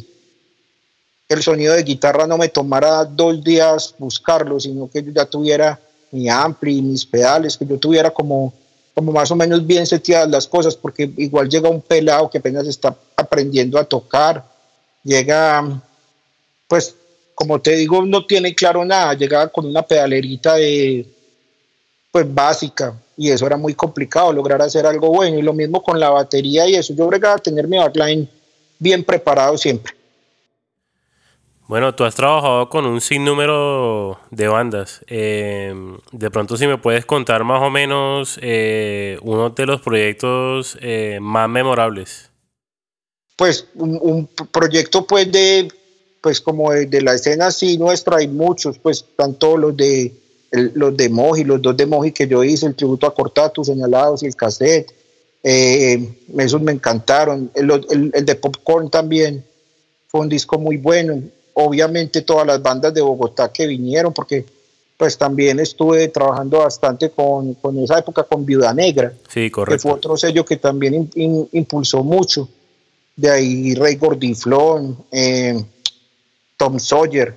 El 1.28 1.42
sonido 1.42 1.74
de 1.74 1.82
guitarra 1.82 2.26
no 2.26 2.38
me 2.38 2.48
tomara 2.48 3.04
dos 3.04 3.42
días 3.42 3.94
buscarlo, 3.98 4.58
sino 4.58 4.90
que 4.90 5.02
yo 5.02 5.12
ya 5.12 5.26
tuviera 5.26 5.78
mi 6.10 6.28
ampli, 6.28 6.82
mis 6.82 7.04
pedales, 7.04 7.56
que 7.56 7.66
yo 7.66 7.78
tuviera 7.78 8.10
como, 8.10 8.52
como 8.94 9.12
más 9.12 9.30
o 9.30 9.36
menos 9.36 9.64
bien 9.66 9.86
seteadas 9.86 10.28
las 10.28 10.46
cosas, 10.46 10.76
porque 10.76 11.10
igual 11.16 11.48
llega 11.48 11.68
un 11.68 11.82
pelado 11.82 12.28
que 12.28 12.38
apenas 12.38 12.66
está 12.66 12.96
aprendiendo 13.16 13.78
a 13.78 13.84
tocar, 13.84 14.44
llega, 15.04 15.82
pues, 16.66 16.94
como 17.34 17.60
te 17.60 17.76
digo, 17.76 18.04
no 18.04 18.26
tiene 18.26 18.54
claro 18.54 18.84
nada, 18.84 19.14
llega 19.14 19.48
con 19.48 19.66
una 19.66 19.82
pedalerita 19.82 20.56
de, 20.56 21.06
pues, 22.10 22.34
básica, 22.34 22.94
y 23.20 23.30
eso 23.30 23.46
era 23.46 23.58
muy 23.58 23.74
complicado, 23.74 24.32
lograr 24.32 24.62
hacer 24.62 24.86
algo 24.86 25.10
bueno. 25.10 25.38
Y 25.38 25.42
lo 25.42 25.52
mismo 25.52 25.82
con 25.82 26.00
la 26.00 26.08
batería 26.08 26.66
y 26.66 26.74
eso. 26.76 26.94
Yo 26.94 27.06
bregaba 27.06 27.34
a 27.34 27.38
tener 27.38 27.68
mi 27.68 27.76
backline 27.76 28.26
bien 28.78 29.04
preparado 29.04 29.58
siempre. 29.58 29.92
Bueno, 31.68 31.94
tú 31.94 32.04
has 32.04 32.14
trabajado 32.14 32.70
con 32.70 32.86
un 32.86 32.98
sinnúmero 33.02 34.18
de 34.30 34.48
bandas. 34.48 35.04
Eh, 35.06 35.74
de 36.12 36.30
pronto, 36.30 36.56
si 36.56 36.66
me 36.66 36.78
puedes 36.78 37.04
contar 37.04 37.44
más 37.44 37.62
o 37.62 37.68
menos 37.68 38.38
eh, 38.40 39.18
uno 39.20 39.50
de 39.50 39.66
los 39.66 39.82
proyectos 39.82 40.78
eh, 40.80 41.18
más 41.20 41.46
memorables. 41.46 42.30
Pues 43.36 43.66
un, 43.74 44.30
proyecto 44.50 45.06
pues 45.06 45.30
de, 45.30 45.68
pues 46.22 46.40
como 46.40 46.72
de, 46.72 46.86
de, 46.86 47.02
la 47.02 47.12
escena 47.12 47.48
así 47.48 47.76
nuestra, 47.76 48.16
hay 48.16 48.28
muchos, 48.28 48.78
pues 48.78 49.04
tanto 49.14 49.58
los 49.58 49.76
de 49.76 50.19
los 50.50 50.96
de 50.96 51.08
Moji, 51.08 51.44
los 51.44 51.62
dos 51.62 51.76
de 51.76 51.86
Moji 51.86 52.12
que 52.12 52.26
yo 52.26 52.42
hice, 52.42 52.66
el 52.66 52.74
tributo 52.74 53.06
a 53.06 53.14
Cortatu, 53.14 53.64
Señalados 53.64 54.22
y 54.22 54.26
el 54.26 54.36
cassette, 54.36 54.92
eh, 55.42 56.08
esos 56.38 56.60
me 56.60 56.72
encantaron. 56.72 57.50
El, 57.54 58.10
el, 58.12 58.24
de 58.24 58.34
Popcorn 58.34 58.90
también 58.90 59.44
fue 60.08 60.20
un 60.20 60.28
disco 60.28 60.58
muy 60.58 60.76
bueno. 60.76 61.22
Obviamente 61.54 62.22
todas 62.22 62.46
las 62.46 62.62
bandas 62.62 62.92
de 62.92 63.00
Bogotá 63.00 63.52
que 63.52 63.66
vinieron, 63.66 64.12
porque 64.12 64.44
pues 64.96 65.16
también 65.16 65.58
estuve 65.60 66.08
trabajando 66.08 66.58
bastante 66.58 67.10
con, 67.10 67.54
con 67.54 67.78
esa 67.78 67.98
época 67.98 68.22
con 68.24 68.44
Viuda 68.44 68.74
Negra, 68.74 69.14
sí, 69.32 69.50
correcto. 69.50 69.74
que 69.74 69.80
fue 69.80 69.92
otro 69.92 70.16
sello 70.16 70.44
que 70.44 70.56
también 70.56 71.08
impulsó 71.52 72.04
mucho. 72.04 72.48
De 73.16 73.30
ahí 73.30 73.74
Rey 73.74 73.96
Gordiflón, 73.96 74.98
eh, 75.10 75.62
Tom 76.56 76.78
Sawyer, 76.78 77.34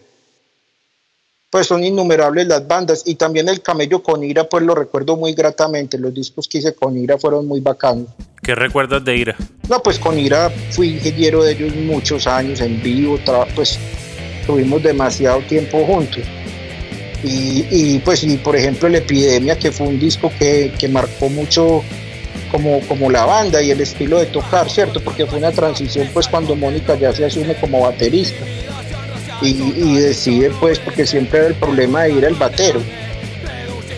pues 1.54 1.68
son 1.68 1.84
innumerables 1.84 2.48
las 2.48 2.68
bandas 2.68 3.04
y 3.06 3.14
también 3.14 3.48
el 3.48 3.62
Camello 3.62 4.02
con 4.02 4.24
Ira 4.24 4.50
pues 4.50 4.64
lo 4.64 4.74
recuerdo 4.74 5.16
muy 5.18 5.34
gratamente, 5.34 6.00
los 6.00 6.12
discos 6.12 6.48
que 6.48 6.58
hice 6.58 6.74
con 6.74 6.98
Ira 6.98 7.20
fueron 7.20 7.48
muy 7.48 7.60
bacanos. 7.60 8.08
¿Qué 8.42 8.56
recuerdas 8.56 9.06
de 9.06 9.16
Ira? 9.16 9.36
No, 9.70 9.84
pues 9.84 10.00
con 10.00 10.18
Ira 10.18 10.52
fui 10.72 10.96
ingeniero 10.96 11.44
de 11.44 11.52
ellos 11.52 11.76
muchos 11.76 12.26
años 12.26 12.60
en 12.60 12.82
vivo, 12.82 13.20
pues 13.54 13.78
tuvimos 14.48 14.82
demasiado 14.82 15.42
tiempo 15.42 15.86
juntos. 15.86 16.24
Y, 17.24 17.68
y, 17.70 18.00
pues 18.00 18.24
y 18.24 18.36
por 18.38 18.56
ejemplo 18.56 18.88
el 18.88 18.96
Epidemia 18.96 19.56
que 19.56 19.72
fue 19.72 19.86
un 19.86 20.00
disco 20.00 20.32
que, 20.40 20.74
que 20.80 20.88
marcó 20.88 21.30
mucho 21.30 21.84
como, 22.50 22.80
como 22.88 23.12
la 23.12 23.26
banda 23.26 23.62
y 23.62 23.70
el 23.70 23.80
estilo 23.80 24.18
de 24.18 24.26
tocar, 24.26 24.72
¿cierto? 24.72 25.00
Porque 25.04 25.28
fue 25.28 25.38
una 25.38 25.52
transición 25.52 26.10
pues 26.16 26.28
cuando 26.28 26.56
Mónica 26.56 26.96
ya 26.96 27.14
se 27.14 27.26
asume 27.26 27.54
como 27.58 27.82
baterista 27.82 28.44
y, 29.42 29.96
decide 29.96 30.52
pues 30.60 30.80
porque 30.80 31.06
siempre 31.06 31.40
era 31.40 31.48
el 31.50 31.56
problema 31.56 32.04
de 32.04 32.14
ir 32.14 32.26
al 32.26 32.36
batero. 32.36 32.82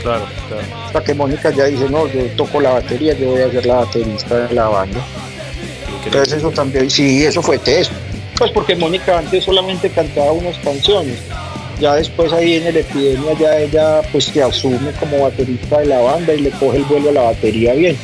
Claro, 0.01 0.25
claro. 0.47 0.63
Hasta 0.85 1.03
que 1.03 1.13
Mónica 1.13 1.49
ya 1.49 1.65
dice, 1.65 1.89
no, 1.89 2.07
yo 2.07 2.25
toco 2.35 2.61
la 2.61 2.73
batería, 2.73 3.13
yo 3.13 3.31
voy 3.31 3.41
a 3.41 3.51
ser 3.51 3.65
la 3.65 3.75
baterista 3.75 4.47
de 4.47 4.53
la 4.53 4.67
banda. 4.67 5.05
Entonces 6.05 6.33
eso 6.33 6.51
también, 6.51 6.89
sí, 6.89 7.25
eso 7.25 7.41
fue 7.41 7.57
teso. 7.57 7.91
Pues 8.37 8.51
porque 8.51 8.75
Mónica 8.75 9.17
antes 9.17 9.43
solamente 9.43 9.89
cantaba 9.89 10.31
unas 10.31 10.57
canciones. 10.59 11.17
Ya 11.79 11.95
después 11.95 12.31
ahí 12.31 12.55
en 12.55 12.67
el 12.67 12.77
epidemia 12.77 13.33
ya 13.33 13.57
ella 13.57 14.01
pues 14.11 14.25
se 14.25 14.41
asume 14.41 14.91
como 14.99 15.23
baterista 15.23 15.79
de 15.79 15.87
la 15.87 15.99
banda 15.99 16.33
y 16.33 16.41
le 16.41 16.51
coge 16.51 16.77
el 16.77 16.83
vuelo 16.85 17.09
a 17.09 17.13
la 17.13 17.21
batería 17.23 17.73
bien 17.73 17.97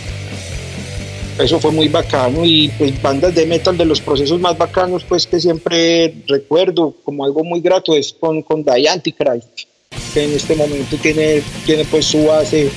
eso 1.40 1.60
fue 1.60 1.72
muy 1.72 1.88
bacano 1.88 2.46
y 2.46 2.70
pues 2.78 3.02
bandas 3.02 3.34
de 3.34 3.46
metal 3.46 3.78
de 3.78 3.86
los 3.86 4.02
procesos 4.02 4.40
más 4.40 4.58
bacanos 4.58 5.04
pues 5.04 5.26
que 5.28 5.40
siempre 5.40 6.14
recuerdo 6.28 6.96
como 7.04 7.26
algo 7.26 7.44
muy 7.44 7.62
grato 7.62 7.96
es 7.96 8.14
con, 8.14 8.42
con 8.42 8.64
The 8.64 8.88
Antichrist 8.90 9.72
que 10.14 10.24
en 10.24 10.34
este 10.34 10.56
momento 10.56 10.98
tiene, 10.98 11.42
tiene 11.66 11.86
pues 11.86 12.06
su 12.06 12.26
base 12.26 12.70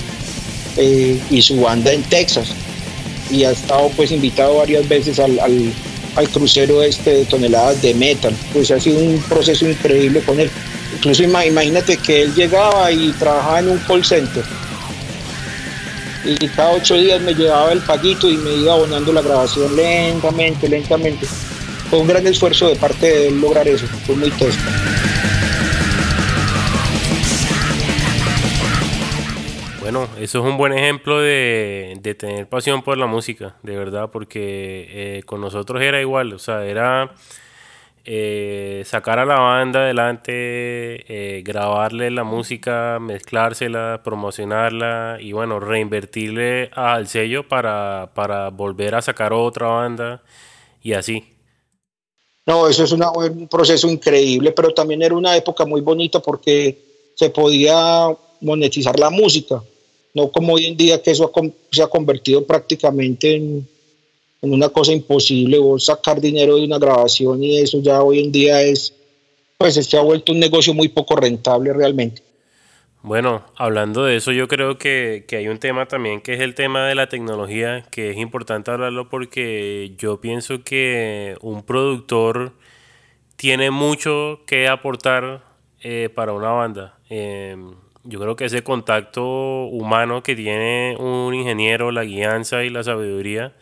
eh, 0.77 1.21
y 1.31 1.43
su 1.43 1.61
banda 1.61 1.93
en 1.93 2.03
Texas. 2.05 2.49
Y 3.31 3.45
ha 3.45 3.53
estado 3.53 3.89
pues 3.97 4.11
invitado 4.11 4.59
varias 4.59 4.89
veces 4.89 5.19
al, 5.19 5.39
al, 5.41 5.73
al, 6.17 6.29
crucero 6.29 6.83
este 6.83 7.11
de 7.19 7.25
toneladas 7.25 7.81
de 7.83 7.95
metal. 7.95 8.35
Pues 8.53 8.71
ha 8.71 8.81
sido 8.81 8.99
un 8.99 9.19
proceso 9.29 9.69
increíble 9.69 10.21
con 10.21 10.39
él. 10.39 10.51
Incluso 10.97 11.25
imagínate 11.25 11.97
que 11.97 12.23
él 12.23 12.35
llegaba 12.35 12.91
y 12.93 13.13
trabajaba 13.13 13.61
en 13.61 13.71
un 13.71 13.79
call 13.79 14.05
center 14.05 14.45
y 16.25 16.49
cada 16.49 16.73
ocho 16.73 16.95
días 16.95 17.21
me 17.21 17.35
llevaba 17.35 17.73
el 17.73 17.81
paguito 17.81 18.29
y 18.29 18.37
me 18.39 18.55
iba 18.55 18.73
abonando 18.73 19.13
la 19.13 19.21
grabación 19.21 19.77
lentamente, 19.77 20.69
lentamente. 20.69 21.27
Fue 21.91 21.99
un 21.99 22.07
gran 22.07 22.27
esfuerzo 22.27 22.69
de 22.69 22.77
parte 22.77 23.07
de 23.07 23.29
él 23.29 23.41
lograr 23.41 23.69
eso, 23.69 23.87
fue 24.07 24.17
muy 24.17 24.31
testo. 24.31 24.63
Bueno, 29.81 30.09
eso 30.19 30.39
es 30.39 30.45
un 30.45 30.57
buen 30.57 30.73
ejemplo 30.73 31.21
de, 31.21 31.99
de, 32.01 32.15
tener 32.15 32.49
pasión 32.49 32.81
por 32.81 32.97
la 32.97 33.07
música, 33.07 33.57
de 33.63 33.77
verdad, 33.77 34.09
porque 34.11 34.87
eh, 34.89 35.23
con 35.27 35.43
nosotros 35.43 35.83
era 35.83 36.01
igual, 36.01 36.33
o 36.33 36.39
sea, 36.39 36.65
era 36.65 37.13
eh, 38.07 38.83
sacar 38.85 39.19
a 39.19 39.25
la 39.25 39.39
banda 39.39 39.81
adelante, 39.81 40.33
eh, 40.33 41.43
grabarle 41.43 42.11
la 42.11 42.23
música, 42.23 42.99
mezclársela, 43.01 44.03
promocionarla 44.05 45.17
y 45.21 45.33
bueno, 45.33 45.59
reinvertirle 45.59 46.71
al 46.75 47.09
sello 47.09 47.49
para, 47.49 48.11
para 48.15 48.51
volver 48.51 48.95
a 48.95 49.03
sacar 49.03 49.33
otra 49.33 49.69
banda 49.69 50.23
y 50.83 50.93
así. 50.93 51.25
No, 52.47 52.69
eso 52.69 52.85
es 52.85 52.93
un 52.93 53.49
proceso 53.49 53.89
increíble, 53.89 54.53
pero 54.53 54.75
también 54.75 55.03
era 55.03 55.15
una 55.15 55.35
época 55.35 55.65
muy 55.65 55.81
bonita 55.81 56.21
porque 56.21 56.79
se 57.15 57.31
podía 57.31 58.09
monetizar 58.43 58.99
la 58.99 59.09
música, 59.09 59.63
no 60.13 60.31
como 60.31 60.53
hoy 60.53 60.67
en 60.67 60.77
día 60.77 61.01
que 61.01 61.13
eso 61.13 61.33
se 61.71 61.83
ha 61.83 61.87
convertido 61.87 62.45
prácticamente 62.45 63.35
en, 63.35 63.45
en 63.45 63.67
una 64.53 64.69
cosa 64.69 64.93
imposible, 64.93 65.59
o 65.59 65.79
sacar 65.79 66.21
dinero 66.21 66.57
de 66.57 66.65
una 66.65 66.79
grabación 66.79 67.43
y 67.43 67.59
eso 67.59 67.81
ya 67.81 68.03
hoy 68.03 68.21
en 68.21 68.33
día 68.33 68.63
es, 68.63 68.93
pues 69.59 69.75
se 69.75 69.97
ha 69.97 70.03
vuelto 70.03 70.33
un 70.33 70.41
negocio 70.41 70.75
muy 70.75 70.89
poco 70.89 71.17
rentable 71.17 71.73
realmente. 71.73 72.23
Bueno, 73.03 73.45
hablando 73.57 74.05
de 74.05 74.17
eso, 74.17 74.33
yo 74.33 74.49
creo 74.49 74.79
que, 74.79 75.27
que, 75.29 75.37
hay 75.37 75.49
un 75.49 75.59
tema 75.59 75.87
también 75.87 76.23
que 76.23 76.33
es 76.33 76.41
el 76.41 76.55
tema 76.55 76.87
de 76.87 76.95
la 76.95 77.09
tecnología, 77.11 77.85
que 77.91 78.11
es 78.11 78.17
importante 78.17 78.71
hablarlo 78.71 79.11
porque 79.11 79.93
yo 79.99 80.23
pienso 80.23 80.65
que 80.65 81.37
un 81.43 81.63
productor 81.65 82.53
tiene 83.37 83.71
mucho 83.71 84.41
que 84.47 84.69
aportar 84.69 85.43
eh, 85.83 86.09
para 86.15 86.33
una 86.33 86.49
banda. 86.49 86.99
Em, 87.11 87.75
yo 88.05 88.19
creo 88.19 88.37
que 88.37 88.47
ese 88.47 88.63
contacto 88.63 89.23
humano 89.67 90.23
que 90.23 90.35
tiene 90.35 90.97
un 90.99 91.35
ingeniero, 91.35 91.91
la 91.91 92.05
guianza 92.05 92.65
y 92.65 92.71
la 92.71 92.83
sabiduría, 92.83 93.55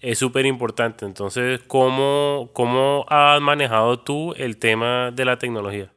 es 0.00 0.18
súper 0.18 0.46
importante. 0.46 1.04
Entonces, 1.04 1.60
¿cómo, 1.66 2.50
¿cómo 2.52 3.04
has 3.08 3.40
manejado 3.40 4.00
tú 4.00 4.32
el 4.34 4.56
tema 4.56 5.10
de 5.10 5.24
la 5.24 5.38
tecnología? 5.38 5.92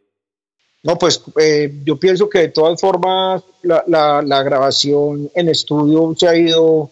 No, 0.84 0.98
pues 0.98 1.24
eh, 1.40 1.74
yo 1.86 1.98
pienso 1.98 2.30
que 2.30 2.40
de 2.40 2.50
todas 2.50 2.80
formas 2.80 3.42
la, 3.62 3.84
la, 4.22 4.44
grabación 4.44 5.32
en 5.34 5.48
estudio 5.48 6.14
se 6.18 6.28
ha 6.28 6.36
ido 6.36 6.92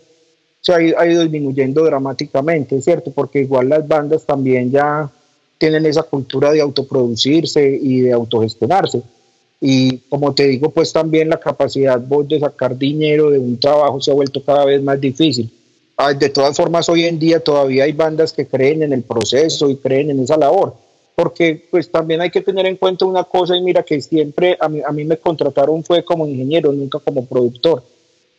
se 0.62 0.74
ha 0.74 0.82
ido, 0.82 1.24
disminuyendo 1.24 1.84
dramáticamente, 1.84 2.80
¿cierto? 2.82 3.12
Porque 3.12 3.40
igual 3.40 3.68
las 3.68 3.86
bandas 3.86 4.26
también 4.26 4.72
ya 4.72 5.10
tienen 5.58 5.86
esa 5.88 6.04
cultura 6.04 6.52
de 6.52 6.62
autoproducirse 6.62 7.80
y 7.82 8.02
de 8.02 8.14
autogestionarse. 8.14 9.02
Y 9.60 9.98
como 10.10 10.34
te 10.34 10.48
digo, 10.48 10.70
pues 10.70 10.94
también 10.94 11.30
la 11.30 11.40
capacidad 11.40 12.00
vos 12.00 12.28
de 12.28 12.40
sacar 12.40 12.78
dinero 12.78 13.30
de 13.32 13.40
un 13.40 13.60
trabajo 13.60 14.00
se 14.00 14.12
ha 14.12 14.14
vuelto 14.14 14.44
cada 14.44 14.66
vez 14.66 14.82
más 14.82 15.02
difícil. 15.02 15.52
Ah, 15.98 16.14
de 16.14 16.30
todas 16.30 16.58
formas, 16.58 16.90
hoy 16.90 17.06
en 17.06 17.20
día 17.20 17.40
todavía 17.40 17.84
hay 17.84 17.92
bandas 17.92 18.34
que 18.34 18.48
creen 18.48 18.84
en 18.84 18.94
el 18.94 19.04
proceso 19.04 19.70
y 19.70 19.78
creen 19.78 20.12
en 20.12 20.20
esa 20.22 20.38
labor. 20.38 20.76
porque 21.16 21.68
pues 21.70 21.92
también 21.92 22.22
hay 22.22 22.32
que 22.32 22.42
tener 22.42 22.66
en 22.66 22.78
cuenta 22.78 23.06
una 23.06 23.24
cosa 23.24 23.56
y 23.56 23.62
mira 23.62 23.84
que 23.84 24.02
siempre 24.02 24.58
a 24.60 24.68
mí, 24.68 24.82
a 24.84 24.92
mí 24.92 25.04
me 25.04 25.18
contrataron 25.18 25.84
fue 25.84 26.04
como 26.04 26.26
ingeniero, 26.26 26.72
nunca 26.72 27.00
como 27.00 27.26
productor. 27.26 27.84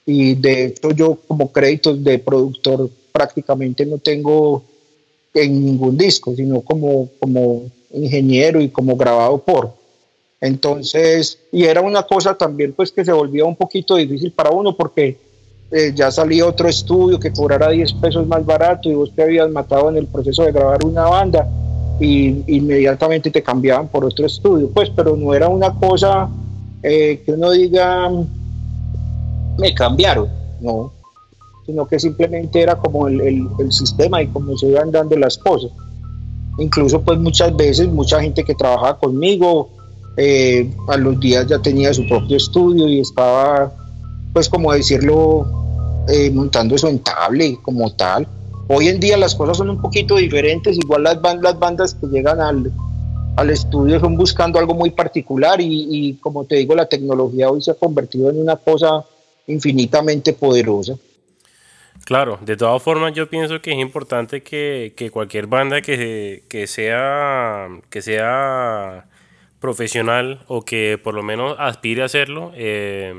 Y 0.04 0.34
de 0.34 0.66
hecho 0.66 0.90
yo 0.90 1.18
como 1.28 1.52
créditos 1.52 2.02
de 2.02 2.18
productor 2.18 2.90
prácticamente 3.12 3.86
no 3.86 3.98
tengo 3.98 4.64
en 5.34 5.64
ningún 5.64 5.96
disco, 5.96 6.34
sino 6.34 6.62
como, 6.62 7.08
como 7.20 7.70
ingeniero 7.92 8.60
y 8.60 8.68
como 8.68 8.96
grabado 8.96 9.38
por. 9.38 9.74
Entonces, 10.40 11.38
y 11.52 11.64
era 11.64 11.80
una 11.82 12.02
cosa 12.02 12.36
también 12.36 12.72
pues 12.72 12.90
que 12.90 13.04
se 13.04 13.12
volvía 13.12 13.44
un 13.44 13.54
poquito 13.54 13.94
difícil 13.94 14.32
para 14.32 14.50
uno 14.50 14.76
porque 14.76 15.16
eh, 15.74 15.90
ya 15.94 16.10
salía 16.10 16.46
otro 16.46 16.68
estudio 16.68 17.18
que 17.18 17.32
cobrara 17.32 17.70
10 17.70 17.94
pesos 17.94 18.26
más 18.26 18.44
barato 18.44 18.90
y 18.90 18.94
vos 18.94 19.10
te 19.14 19.22
habías 19.22 19.50
matado 19.50 19.88
en 19.88 19.96
el 19.96 20.06
proceso 20.06 20.44
de 20.44 20.52
grabar 20.52 20.84
una 20.84 21.04
banda 21.04 21.48
y 21.98 22.42
inmediatamente 22.46 23.30
te 23.30 23.42
cambiaban 23.42 23.88
por 23.88 24.04
otro 24.04 24.26
estudio, 24.26 24.68
pues, 24.68 24.90
pero 24.90 25.16
no 25.16 25.32
era 25.32 25.48
una 25.48 25.72
cosa 25.72 26.28
eh, 26.82 27.22
que 27.24 27.32
uno 27.32 27.52
diga, 27.52 28.10
me 29.56 29.74
cambiaron, 29.74 30.28
no, 30.60 30.92
sino 31.64 31.86
que 31.86 31.98
simplemente 31.98 32.60
era 32.60 32.76
como 32.76 33.08
el, 33.08 33.48
el, 33.58 33.72
sistema 33.72 34.20
y 34.22 34.26
cómo 34.26 34.58
se 34.58 34.66
iban 34.66 34.90
dando 34.90 35.16
las 35.16 35.38
cosas. 35.38 35.70
Incluso 36.58 37.00
pues 37.00 37.18
muchas 37.18 37.56
veces 37.56 37.88
mucha 37.88 38.20
gente 38.20 38.44
que 38.44 38.54
trabajaba 38.54 38.98
conmigo 38.98 39.70
eh, 40.18 40.70
a 40.88 40.98
los 40.98 41.18
días 41.18 41.46
ya 41.46 41.58
tenía 41.60 41.94
su 41.94 42.06
propio 42.06 42.36
estudio 42.36 42.86
y 42.86 43.00
estaba 43.00 43.72
pues 44.34 44.50
como 44.50 44.70
decirlo 44.72 45.61
eh, 46.08 46.30
montando 46.30 46.74
eso 46.74 46.88
en 46.88 46.98
tablet 47.00 47.60
como 47.62 47.92
tal. 47.94 48.26
Hoy 48.68 48.88
en 48.88 49.00
día 49.00 49.16
las 49.16 49.34
cosas 49.34 49.58
son 49.58 49.70
un 49.70 49.80
poquito 49.80 50.16
diferentes, 50.16 50.76
igual 50.76 51.02
las, 51.02 51.18
las 51.40 51.58
bandas 51.58 51.94
que 51.94 52.06
llegan 52.06 52.40
al, 52.40 52.72
al 53.36 53.50
estudio 53.50 54.00
son 54.00 54.16
buscando 54.16 54.58
algo 54.58 54.74
muy 54.74 54.90
particular 54.90 55.60
y, 55.60 55.86
y, 55.90 56.14
como 56.14 56.44
te 56.44 56.56
digo, 56.56 56.74
la 56.74 56.86
tecnología 56.86 57.50
hoy 57.50 57.60
se 57.60 57.72
ha 57.72 57.74
convertido 57.74 58.30
en 58.30 58.40
una 58.40 58.56
cosa 58.56 59.04
infinitamente 59.46 60.32
poderosa. 60.32 60.94
Claro, 62.04 62.38
de 62.42 62.56
todas 62.56 62.82
formas 62.82 63.14
yo 63.14 63.28
pienso 63.28 63.60
que 63.62 63.72
es 63.72 63.78
importante 63.78 64.42
que, 64.42 64.92
que 64.96 65.10
cualquier 65.10 65.46
banda 65.46 65.82
que, 65.82 66.42
que, 66.48 66.66
sea, 66.66 67.68
que 67.90 68.02
sea 68.02 69.06
profesional 69.60 70.42
o 70.48 70.64
que 70.64 70.98
por 71.02 71.14
lo 71.14 71.22
menos 71.22 71.54
aspire 71.58 72.02
a 72.02 72.06
hacerlo, 72.06 72.50
eh, 72.54 73.14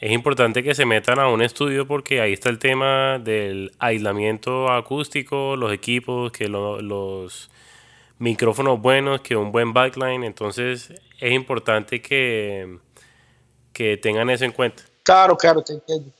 es 0.00 0.12
importante 0.12 0.62
que 0.62 0.74
se 0.74 0.84
metan 0.84 1.18
a 1.18 1.28
un 1.28 1.40
estudio 1.40 1.86
porque 1.86 2.20
ahí 2.20 2.32
está 2.32 2.50
el 2.50 2.58
tema 2.58 3.18
del 3.18 3.72
aislamiento 3.78 4.70
acústico, 4.70 5.56
los 5.56 5.72
equipos, 5.72 6.32
que 6.32 6.48
los 6.48 7.50
micrófonos 8.18 8.80
buenos, 8.80 9.20
que 9.20 9.36
un 9.36 9.52
buen 9.52 9.72
backline, 9.72 10.24
entonces 10.24 10.92
es 11.20 11.32
importante 11.32 12.02
que, 12.02 12.78
que 13.72 13.96
tengan 13.96 14.30
eso 14.30 14.44
en 14.44 14.52
cuenta. 14.52 14.82
Claro, 15.02 15.36
claro, 15.36 15.62
te 15.62 15.74
entiendo. 15.74 16.10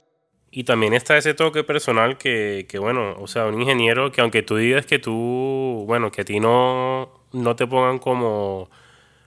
Y 0.51 0.63
también 0.63 0.95
está 0.95 1.17
ese 1.17 1.35
toque 1.35 1.65
personal 1.65 2.17
que, 2.17 2.67
que, 2.69 2.79
bueno, 2.79 3.17
o 3.19 3.27
sea, 3.27 3.47
un 3.47 3.61
ingeniero 3.61 4.13
que 4.13 4.21
aunque 4.21 4.43
tú 4.43 4.57
digas 4.57 4.87
que 4.87 5.01
tú, 5.01 5.83
bueno, 5.87 6.13
que 6.13 6.21
a 6.21 6.25
ti 6.25 6.39
no, 6.39 7.11
no 7.33 7.57
te 7.57 7.67
pongan 7.67 7.99
como 7.99 8.71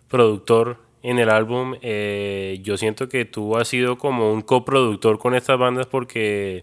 productor 0.08 0.87
en 1.04 1.20
el 1.20 1.30
álbum, 1.30 1.76
eh, 1.82 2.60
yo 2.64 2.78
siento 2.78 3.08
que 3.10 3.26
tú 3.26 3.56
has 3.58 3.68
sido 3.68 3.98
como 3.98 4.32
un 4.34 4.42
coproductor 4.42 5.20
con 5.20 5.36
estas 5.36 5.58
bandas 5.60 5.86
porque 5.86 6.62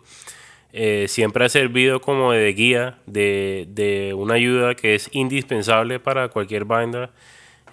eh, 0.72 1.06
siempre 1.08 1.44
ha 1.44 1.48
servido 1.48 2.00
como 2.00 2.32
de 2.32 2.52
guía, 2.52 2.98
de, 3.06 4.12
una 4.16 4.34
ayuda 4.34 4.74
que 4.74 4.96
es 4.96 5.08
indispensable 5.12 6.00
para 6.00 6.28
cualquier 6.28 6.64
banda 6.64 7.10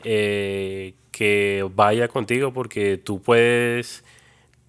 eh, 0.04 0.93
que 1.12 1.67
vaya 1.76 2.08
contigo 2.08 2.54
porque 2.54 2.97
tú 2.97 3.21
puedes 3.21 4.04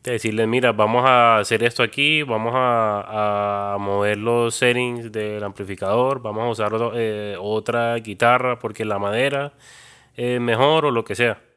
decirles, 0.02 0.48
mira, 0.48 0.72
vamos 0.72 1.04
a 1.06 1.38
hacer 1.38 1.62
esto 1.62 1.82
aquí, 1.82 2.22
vamos 2.22 2.52
a, 2.56 3.76
mover 3.78 4.18
los 4.18 4.54
settings 4.54 5.12
del 5.12 5.44
amplificador, 5.44 6.20
vamos 6.22 6.44
a 6.44 6.50
usar 6.50 6.74
otra 7.38 7.96
guitarra 7.96 8.58
porque 8.58 8.84
la 8.84 8.98
madera 8.98 9.52
es 10.16 10.40
mejor 10.40 10.86
o 10.86 10.90
lo 10.90 11.04
que 11.04 11.14
sea. 11.14 11.51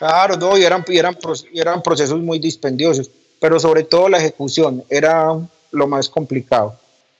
Claro, 0.00 0.36
no, 0.36 0.58
y 0.58 0.64
eran, 0.64 0.84
eran, 0.88 1.16
eran 1.54 1.80
procesos 1.80 2.20
muy 2.20 2.40
dispendiosos, 2.40 3.08
pero 3.38 3.60
sobre 3.60 3.84
todo 3.84 4.08
la 4.08 4.18
ejecución 4.18 4.82
era 4.90 5.38
lo 5.70 5.86
más 5.86 6.08
complicado. 6.08 6.74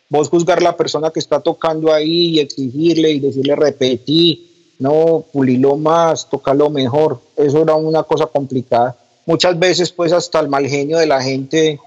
Vos 0.09 0.29
juzgar 0.29 0.61
la 0.61 0.77
persona 0.77 1.13
que 1.13 1.21
está 1.21 1.39
tocando 1.39 1.93
ahí 1.93 2.31
y 2.31 2.41
exigirle 2.41 3.13
y 3.13 3.21
decirle 3.21 3.55
repetí, 3.55 4.75
no, 4.81 5.25
pulilo 5.33 5.77
más, 5.77 6.29
tocalo 6.29 6.71
mejor, 6.71 7.21
eso 7.37 7.63
era 7.63 7.77
una 7.77 8.03
cosa 8.03 8.27
complicada 8.27 8.97
muchas 9.31 9.57
veces 9.57 9.93
pues 9.93 10.13
hasta 10.13 10.41
el 10.41 10.49
mal 10.49 10.67
genio 10.67 10.99
de 10.99 11.07
la 11.07 11.23
gente, 11.23 11.79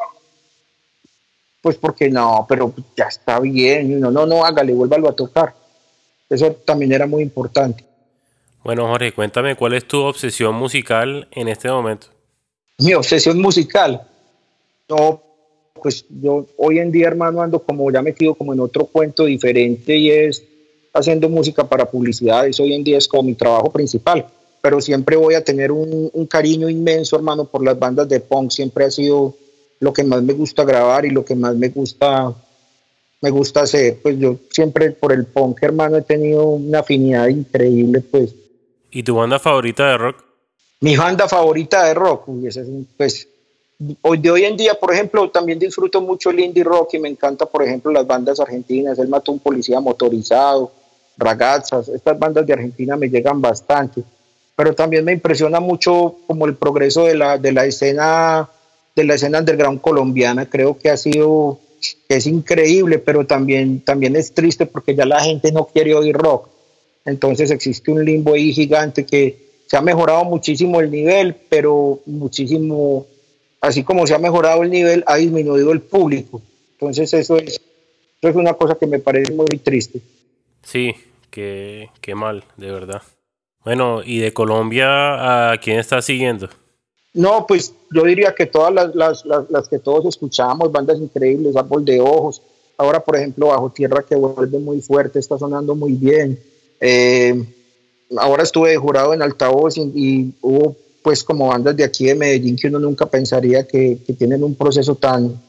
pues 1.62 1.76
porque 1.76 2.10
no, 2.10 2.46
pero 2.48 2.74
ya 2.96 3.06
está 3.06 3.40
bien, 3.42 4.00
no, 4.00 4.12
no, 4.12 4.26
no, 4.26 4.46
hágale, 4.46 4.74
vuélvalo 4.74 5.10
a 5.10 5.16
tocar. 5.16 5.54
Eso 6.30 6.54
también 6.66 6.94
era 6.94 7.06
muy 7.06 7.22
importante. 7.22 7.84
Bueno, 8.64 8.88
Jorge, 8.88 9.12
cuéntame 9.12 9.56
cuál 9.56 9.74
es 9.74 9.86
tu 9.86 10.00
obsesión 10.00 10.56
musical 10.56 11.28
en 11.32 11.48
este 11.48 11.70
momento. 11.70 12.08
Mi 12.80 12.94
obsesión 12.94 13.42
musical. 13.42 14.02
No, 14.90 15.22
pues 15.82 16.06
yo 16.10 16.46
hoy 16.58 16.80
en 16.80 16.92
día, 16.92 17.08
hermano, 17.08 17.42
ando 17.42 17.60
como 17.60 17.92
ya 17.92 18.02
metido 18.02 18.36
como 18.36 18.54
en 18.54 18.60
otro 18.60 18.86
cuento 18.86 19.26
diferente 19.26 19.96
y 19.96 20.12
es 20.12 20.44
haciendo 20.94 21.30
música 21.30 21.68
para 21.68 21.86
publicidades. 21.86 22.60
Hoy 22.60 22.74
en 22.74 22.84
día 22.84 22.98
es 22.98 23.08
como 23.08 23.24
mi 23.24 23.36
trabajo 23.36 23.72
principal 23.72 24.26
pero 24.64 24.80
siempre 24.80 25.18
voy 25.18 25.34
a 25.34 25.44
tener 25.44 25.74
un, 25.74 26.26
cariño 26.28 26.70
inmenso, 26.70 27.18
hermano, 27.18 27.44
por 27.44 27.66
las 27.66 27.78
bandas 27.78 28.08
de 28.08 28.22
punk. 28.22 28.50
Siempre 28.50 28.86
ha 28.86 28.92
sido 28.92 29.36
lo 29.82 29.92
que 29.92 30.06
más 30.06 30.24
me 30.24 30.32
gusta 30.32 30.64
grabar 30.64 31.06
y 31.06 31.10
lo 31.10 31.26
que 31.26 31.36
más 31.36 31.54
me 31.58 31.68
gusta, 31.68 32.34
me 33.20 33.30
gusta 33.30 33.64
hacer. 33.64 34.00
Pues 34.02 34.18
yo 34.18 34.38
siempre 34.52 34.92
por 34.92 35.12
el 35.12 35.26
punk, 35.26 35.62
hermano, 35.64 35.98
he 35.98 36.02
tenido 36.02 36.46
una 36.46 36.80
afinidad 36.80 37.28
increíble, 37.28 38.00
pues. 38.10 38.34
¿Y 38.94 39.04
tu 39.04 39.16
banda 39.16 39.40
favorita 39.40 39.88
de 39.90 39.98
rock? 39.98 40.24
Mi 40.82 40.96
banda 40.96 41.28
favorita 41.28 41.86
de 41.86 41.94
rock, 41.94 42.30
pues 42.98 43.28
hoy 44.02 44.18
de 44.18 44.32
hoy 44.32 44.46
en 44.46 44.56
día, 44.56 44.76
por 44.76 44.94
ejemplo, 44.94 45.30
también 45.30 45.58
disfruto 45.58 46.02
mucho 46.02 46.30
el 46.30 46.40
indie 46.40 46.64
rock 46.64 46.94
y 46.94 47.00
me 47.00 47.10
encanta, 47.10 47.46
por 47.46 47.64
ejemplo, 47.64 47.92
las 47.92 48.06
bandas 48.06 48.40
argentinas. 48.40 49.00
Él 49.00 49.08
mató 49.08 49.32
un 49.32 49.40
policía 49.40 49.80
motorizado, 49.80 50.72
ragazas. 51.18 51.90
Estas 51.90 52.20
bandas 52.20 52.46
de 52.46 52.54
Argentina 52.54 52.96
me 52.96 53.10
llegan 53.10 53.42
bastante 53.42 54.04
pero 54.56 54.74
también 54.74 55.04
me 55.04 55.14
impresiona 55.14 55.60
mucho 55.60 56.16
como 56.28 56.46
el 56.46 56.56
progreso 56.56 57.06
de 57.06 57.16
la, 57.16 57.38
de 57.38 57.52
la 57.52 57.66
escena 57.66 58.50
de 58.96 59.04
la 59.04 59.16
escena 59.16 59.40
underground 59.40 59.82
colombiana, 59.82 60.48
creo 60.48 60.78
que 60.78 60.92
ha 60.92 60.98
sido 60.98 61.60
es 62.08 62.28
increíble, 62.28 63.00
pero 63.00 63.26
también, 63.26 63.82
también 63.82 64.16
es 64.16 64.34
triste 64.34 64.68
porque 64.68 64.96
ya 64.96 65.06
la 65.06 65.20
gente 65.20 65.52
no 65.52 65.66
quiere 65.66 65.96
oír 65.96 66.16
rock. 66.16 66.48
Entonces 67.06 67.52
existe 67.52 67.92
un 67.92 68.04
limbo 68.04 68.34
ahí 68.34 68.54
gigante 68.54 69.06
que 69.06 69.44
se 69.68 69.78
ha 69.78 69.82
mejorado 69.82 70.24
muchísimo 70.26 70.80
el 70.80 70.92
nivel, 70.92 71.36
pero 71.50 72.00
muchísimo, 72.06 73.08
así 73.62 73.84
como 73.84 74.06
se 74.08 74.14
ha 74.14 74.20
mejorado 74.20 74.64
el 74.64 74.70
nivel, 74.70 75.04
ha 75.08 75.16
disminuido 75.18 75.72
el 75.72 75.82
público. 75.82 76.42
Entonces 76.74 77.14
eso 77.14 77.38
es, 77.38 77.62
eso 78.22 78.30
es 78.30 78.36
una 78.36 78.54
cosa 78.54 78.76
que 78.76 78.88
me 78.88 79.00
parece 79.00 79.34
muy 79.34 79.58
triste. 79.64 80.00
Sí, 80.64 80.94
qué, 81.30 81.90
qué 82.02 82.16
mal, 82.16 82.44
de 82.58 82.72
verdad. 82.72 83.02
Bueno, 83.64 84.02
¿y 84.04 84.20
de 84.20 84.34
Colombia 84.34 85.52
a 85.52 85.58
quién 85.58 85.80
está 85.80 86.02
siguiendo? 86.02 86.50
No, 87.14 87.46
pues 87.48 87.74
yo 87.92 88.04
diría 88.04 88.34
que 88.34 88.48
todas 88.48 88.74
las, 88.96 89.24
las, 89.26 89.68
que 89.70 89.80
todos 89.80 90.06
escuchamos, 90.06 90.72
bandas 90.72 91.00
increíbles, 91.00 91.56
Árbol 91.56 91.86
de 91.86 92.02
Ojos, 92.02 92.42
ahora 92.78 93.00
por 93.00 93.16
ejemplo 93.16 93.48
Bajo 93.48 93.70
Tierra 93.70 94.04
que 94.08 94.16
vuelve 94.16 94.58
muy 94.60 94.82
fuerte, 94.82 95.20
está 95.20 95.38
sonando 95.38 95.76
muy 95.76 95.94
bien. 95.94 96.40
Eh, 96.86 97.42
ahora 98.18 98.44
estuve 98.44 98.76
jurado 98.76 99.14
en 99.14 99.22
altavoz 99.22 99.78
y, 99.78 100.34
hubo 100.42 100.76
pues 101.02 101.24
como 101.24 101.48
bandas 101.48 101.78
de 101.78 101.86
aquí 101.86 102.08
de 102.08 102.16
Medellín 102.16 102.58
que 102.58 102.68
uno 102.68 102.80
nunca 102.80 103.06
pensaría 103.06 103.66
que, 103.66 104.00
tienen 104.18 104.44
un 104.44 104.56
proceso 104.56 104.96
tan, 104.96 105.42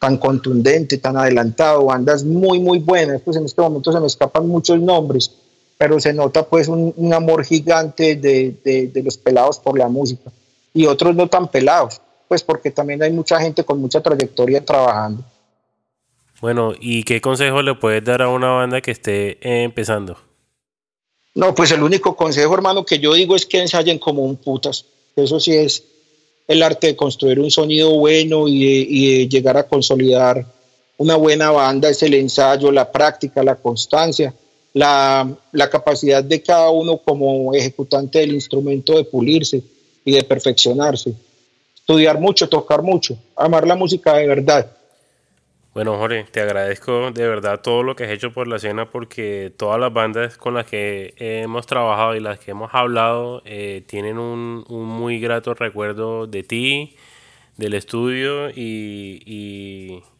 tan 0.00 0.16
contundente, 0.16 0.98
tan 0.98 1.16
adelantado, 1.16 1.84
bandas 1.84 2.24
muy 2.24 2.58
muy 2.58 2.80
buenas, 2.80 3.22
pues 3.22 3.36
en 3.36 3.44
este 3.44 3.62
momento 3.62 3.92
se 3.92 4.00
me 4.00 4.08
escapan 4.08 4.48
muchos 4.48 4.80
nombres, 4.80 5.30
pero 5.78 6.00
se 6.00 6.12
nota 6.12 6.44
pues 6.44 6.66
un, 6.66 7.14
amor 7.14 7.44
gigante 7.44 8.16
de, 8.16 8.90
los 9.04 9.16
pelados 9.16 9.60
por 9.60 9.78
la 9.78 9.88
música 9.88 10.32
y 10.74 10.86
otros 10.86 11.14
no 11.14 11.28
tan 11.28 11.46
pelados, 11.48 12.00
pues 12.26 12.42
porque 12.42 12.72
también 12.72 13.00
hay 13.00 13.12
mucha 13.12 13.40
gente 13.40 13.62
con 13.62 13.80
mucha 13.80 14.00
trayectoria 14.00 14.64
trabajando. 14.64 15.22
Bueno, 16.40 16.72
¿y 16.80 17.04
qué 17.04 17.20
consejo 17.20 17.62
le 17.62 17.76
puedes 17.76 18.02
dar 18.02 18.22
a 18.22 18.28
una 18.28 18.50
banda 18.50 18.80
que 18.80 18.90
esté 18.90 19.38
empezando? 19.62 20.29
No, 21.40 21.54
pues 21.54 21.72
el 21.72 21.82
único 21.82 22.14
consejo, 22.14 22.54
hermano, 22.54 22.84
que 22.84 22.98
yo 22.98 23.14
digo 23.14 23.34
es 23.34 23.46
que 23.46 23.60
ensayen 23.60 23.98
como 23.98 24.22
un 24.22 24.36
putas. 24.36 24.84
Eso 25.16 25.40
sí 25.40 25.52
es 25.52 25.82
el 26.46 26.62
arte 26.62 26.88
de 26.88 26.96
construir 26.96 27.40
un 27.40 27.50
sonido 27.50 27.90
bueno 27.98 28.46
y 28.46 29.18
de 29.18 29.28
llegar 29.28 29.56
a 29.56 29.64
consolidar 29.64 30.44
una 30.98 31.16
buena 31.16 31.50
banda, 31.50 31.88
es 31.88 32.02
el 32.02 32.14
ensayo, 32.14 32.70
la 32.70 32.92
práctica, 32.92 33.42
la 33.42 33.56
constancia 33.56 34.34
la, 34.72 35.28
la 35.52 35.70
capacidad 35.70 36.22
de 36.22 36.42
cada 36.42 36.70
uno 36.70 36.98
como 36.98 37.54
ejecutante 37.54 38.20
del 38.20 38.34
instrumento 38.34 38.96
de 38.96 39.04
pulirse 39.04 39.62
y 40.04 40.12
de 40.12 40.22
perfeccionarse. 40.22 41.14
Estudiar 41.74 42.20
mucho, 42.20 42.48
tocar 42.48 42.82
mucho, 42.82 43.16
amar 43.36 43.66
la 43.66 43.74
música 43.74 44.14
de 44.14 44.28
verdad. 44.28 44.70
Bueno, 45.72 45.96
Jorge, 45.98 46.24
te 46.24 46.40
agradezco 46.40 47.12
de 47.12 47.28
verdad 47.28 47.60
todo 47.60 47.84
lo 47.84 47.94
que 47.94 48.02
has 48.02 48.10
hecho 48.10 48.32
por 48.32 48.48
la 48.48 48.56
escena 48.56 48.90
porque 48.90 49.52
todas 49.56 49.78
las 49.78 49.92
bandas 49.92 50.36
con 50.36 50.54
las 50.54 50.66
que 50.66 51.14
hemos 51.16 51.64
trabajado 51.66 52.16
y 52.16 52.20
las 52.20 52.40
que 52.40 52.50
hemos 52.50 52.74
hablado 52.74 53.40
eh, 53.44 53.84
tienen 53.86 54.18
un, 54.18 54.64
muy 54.68 55.20
grato 55.20 55.54
recuerdo 55.54 56.26
de 56.26 56.42
ti, 56.42 56.96
del 57.56 57.74
estudio 57.74 58.50
y, 58.50 59.22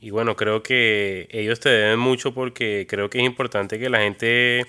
y, 0.01 0.11
bueno, 0.11 0.37
creo 0.37 0.63
que 0.63 1.27
ellos 1.33 1.59
te 1.61 1.71
deben 1.71 1.99
mucho 1.99 2.33
porque 2.33 2.87
creo 2.89 3.11
que 3.11 3.19
es 3.19 3.25
importante 3.25 3.79
que 3.81 3.91
la 3.91 4.01
gente 4.01 4.67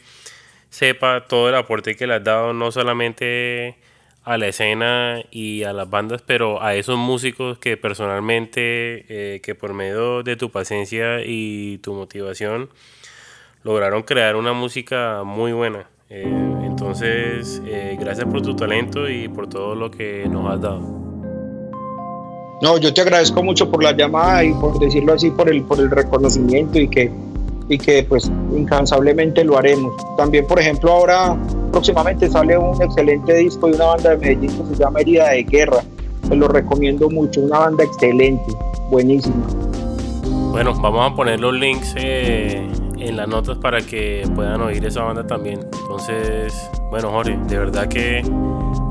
sepa 0.72 1.28
todo 1.28 1.50
el 1.50 1.56
aporte 1.56 1.96
que 1.96 2.08
le 2.08 2.15
has 2.15 2.24
dado, 2.24 2.54
no 2.54 2.72
solamente 2.72 3.78
a 4.24 4.38
la 4.38 4.48
escena 4.48 5.24
y 5.32 5.64
a 5.64 5.74
las 5.74 5.90
bandas, 5.90 6.22
pero 6.26 6.62
a 6.62 6.76
esos 6.76 6.98
músicos 6.98 7.58
que 7.58 7.78
personalmente, 7.78 9.06
eh, 9.10 9.42
que 9.42 9.56
por 9.56 9.74
medio 9.74 10.24
de 10.24 10.36
tu 10.36 10.52
paciencia 10.52 11.26
y 11.26 11.80
tu 11.80 11.94
motivación, 11.94 12.70
lograron 13.64 14.04
crear 14.04 14.36
una 14.36 14.54
música 14.54 15.24
muy 15.24 15.54
buena. 15.54 15.88
Eh, 16.10 16.24
entonces, 16.64 17.62
eh, 17.66 17.98
gracias 18.00 18.28
por 18.28 18.42
tu 18.42 18.56
talento 18.56 19.10
y 19.10 19.28
por 19.28 19.48
todo 19.48 19.76
lo 19.76 19.90
que 19.90 20.28
nos 20.30 20.52
has 20.52 20.62
dado. 20.62 20.80
No, 22.62 22.78
yo 22.78 22.94
te 22.94 23.02
agradezco 23.02 23.42
mucho 23.42 23.72
por 23.72 23.82
la 23.82 23.92
llamada 23.92 24.44
y 24.44 24.54
por 24.54 24.78
decirlo 24.80 25.14
así, 25.14 25.32
por 25.32 25.50
el, 25.50 25.64
por 25.64 25.80
el 25.80 25.90
reconocimiento 25.90 26.80
y 26.80 26.88
que 26.88 27.12
y 27.72 27.78
que 27.78 28.04
pues 28.04 28.30
incansablemente 28.54 29.46
lo 29.46 29.58
haremos. 29.58 29.94
También, 30.18 30.46
por 30.46 30.60
ejemplo, 30.60 30.92
ahora 30.92 31.38
próximamente 31.72 32.30
sale 32.30 32.58
un 32.58 32.82
excelente 32.82 33.34
disco 33.34 33.68
de 33.68 33.76
una 33.76 33.86
banda 33.86 34.10
de 34.10 34.18
Medellín 34.18 34.50
que 34.50 34.76
se 34.76 34.84
llama 34.84 35.00
Herida 35.00 35.30
de 35.30 35.44
Guerra. 35.44 35.82
Se 36.28 36.36
lo 36.36 36.50
recomiendo 36.50 37.10
mucho, 37.10 37.40
una 37.40 37.60
banda 37.60 37.86
excelente, 37.86 38.44
buenísima. 38.90 39.48
Bueno, 40.52 40.74
vamos 40.82 41.14
a 41.14 41.16
poner 41.16 41.40
los 41.40 41.54
links 41.54 41.96
eh, 41.96 42.70
en 43.00 43.16
las 43.16 43.28
notas 43.30 43.58
para 43.58 43.80
que 43.80 44.30
puedan 44.36 44.62
oír 44.62 44.86
esa 44.86 45.04
banda 45.04 45.26
también. 45.26 45.62
Entonces, 45.82 46.70
bueno, 46.90 47.10
Jorge, 47.10 47.40
de 47.48 47.58
verdad 47.58 47.88
que 47.88 48.22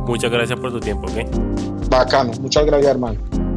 muchas 0.07 0.31
gracias 0.31 0.59
por 0.59 0.73
tu 0.73 0.81
tiempo, 0.81 1.07
¿ok? 1.07 1.89
Bacano, 1.91 2.33
muchas 2.41 2.65
gracias, 2.65 2.93
hermano. 2.93 3.50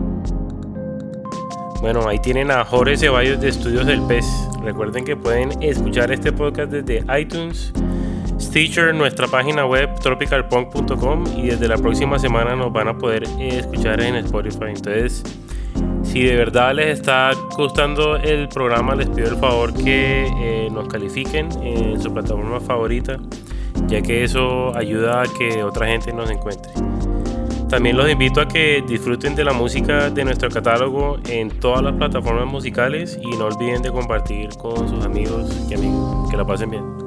Bueno, 1.83 2.07
ahí 2.07 2.17
tienen 2.17 2.49
a 2.49 2.63
Jorge 2.63 2.95
Ceballos 2.95 3.41
de 3.41 3.49
Estudios 3.49 3.85
del 3.85 4.01
Pez. 4.03 4.25
Recuerden 4.63 5.03
que 5.03 5.17
pueden 5.17 5.61
escuchar 5.61 6.13
este 6.13 6.31
podcast 6.31 6.71
desde 6.71 7.03
iTunes, 7.19 7.73
Stitcher, 8.39 8.95
nuestra 8.95 9.27
página 9.27 9.65
web 9.65 9.89
tropicalpunk.com 9.99 11.25
y 11.35 11.47
desde 11.47 11.67
la 11.67 11.75
próxima 11.75 12.17
semana 12.17 12.55
nos 12.55 12.71
van 12.71 12.87
a 12.87 12.97
poder 12.97 13.23
escuchar 13.37 13.99
en 13.99 14.15
Spotify. 14.15 14.67
Entonces, 14.69 15.23
si 16.03 16.23
de 16.23 16.37
verdad 16.37 16.73
les 16.73 16.99
está 16.99 17.31
gustando 17.57 18.15
el 18.15 18.47
programa, 18.47 18.95
les 18.95 19.09
pido 19.09 19.27
el 19.27 19.35
favor 19.35 19.73
que 19.73 20.25
eh, 20.25 20.69
nos 20.71 20.87
califiquen 20.87 21.49
en 21.61 22.01
su 22.01 22.13
plataforma 22.13 22.61
favorita, 22.61 23.17
ya 23.87 24.01
que 24.01 24.23
eso 24.23 24.73
ayuda 24.73 25.23
a 25.23 25.25
que 25.25 25.61
otra 25.61 25.87
gente 25.87 26.13
nos 26.13 26.31
encuentre. 26.31 26.71
También 27.73 27.97
los 27.97 28.07
invito 28.07 28.39
a 28.39 28.47
que 28.47 28.83
disfruten 28.87 29.33
de 29.33 29.43
la 29.43 29.51
música 29.51 30.11
de 30.11 30.23
nuestro 30.23 30.47
catálogo 30.47 31.17
en 31.27 31.49
todas 31.49 31.81
las 31.81 31.95
plataformas 31.95 32.45
musicales 32.45 33.17
y 33.19 33.35
no 33.35 33.45
olviden 33.45 33.81
de 33.81 33.91
compartir 33.91 34.49
con 34.49 34.87
sus 34.87 35.03
amigos 35.03 35.49
y 35.67 35.73
amigos. 35.73 36.29
Que 36.29 36.37
la 36.37 36.45
pasen 36.45 36.69
bien. 36.69 37.02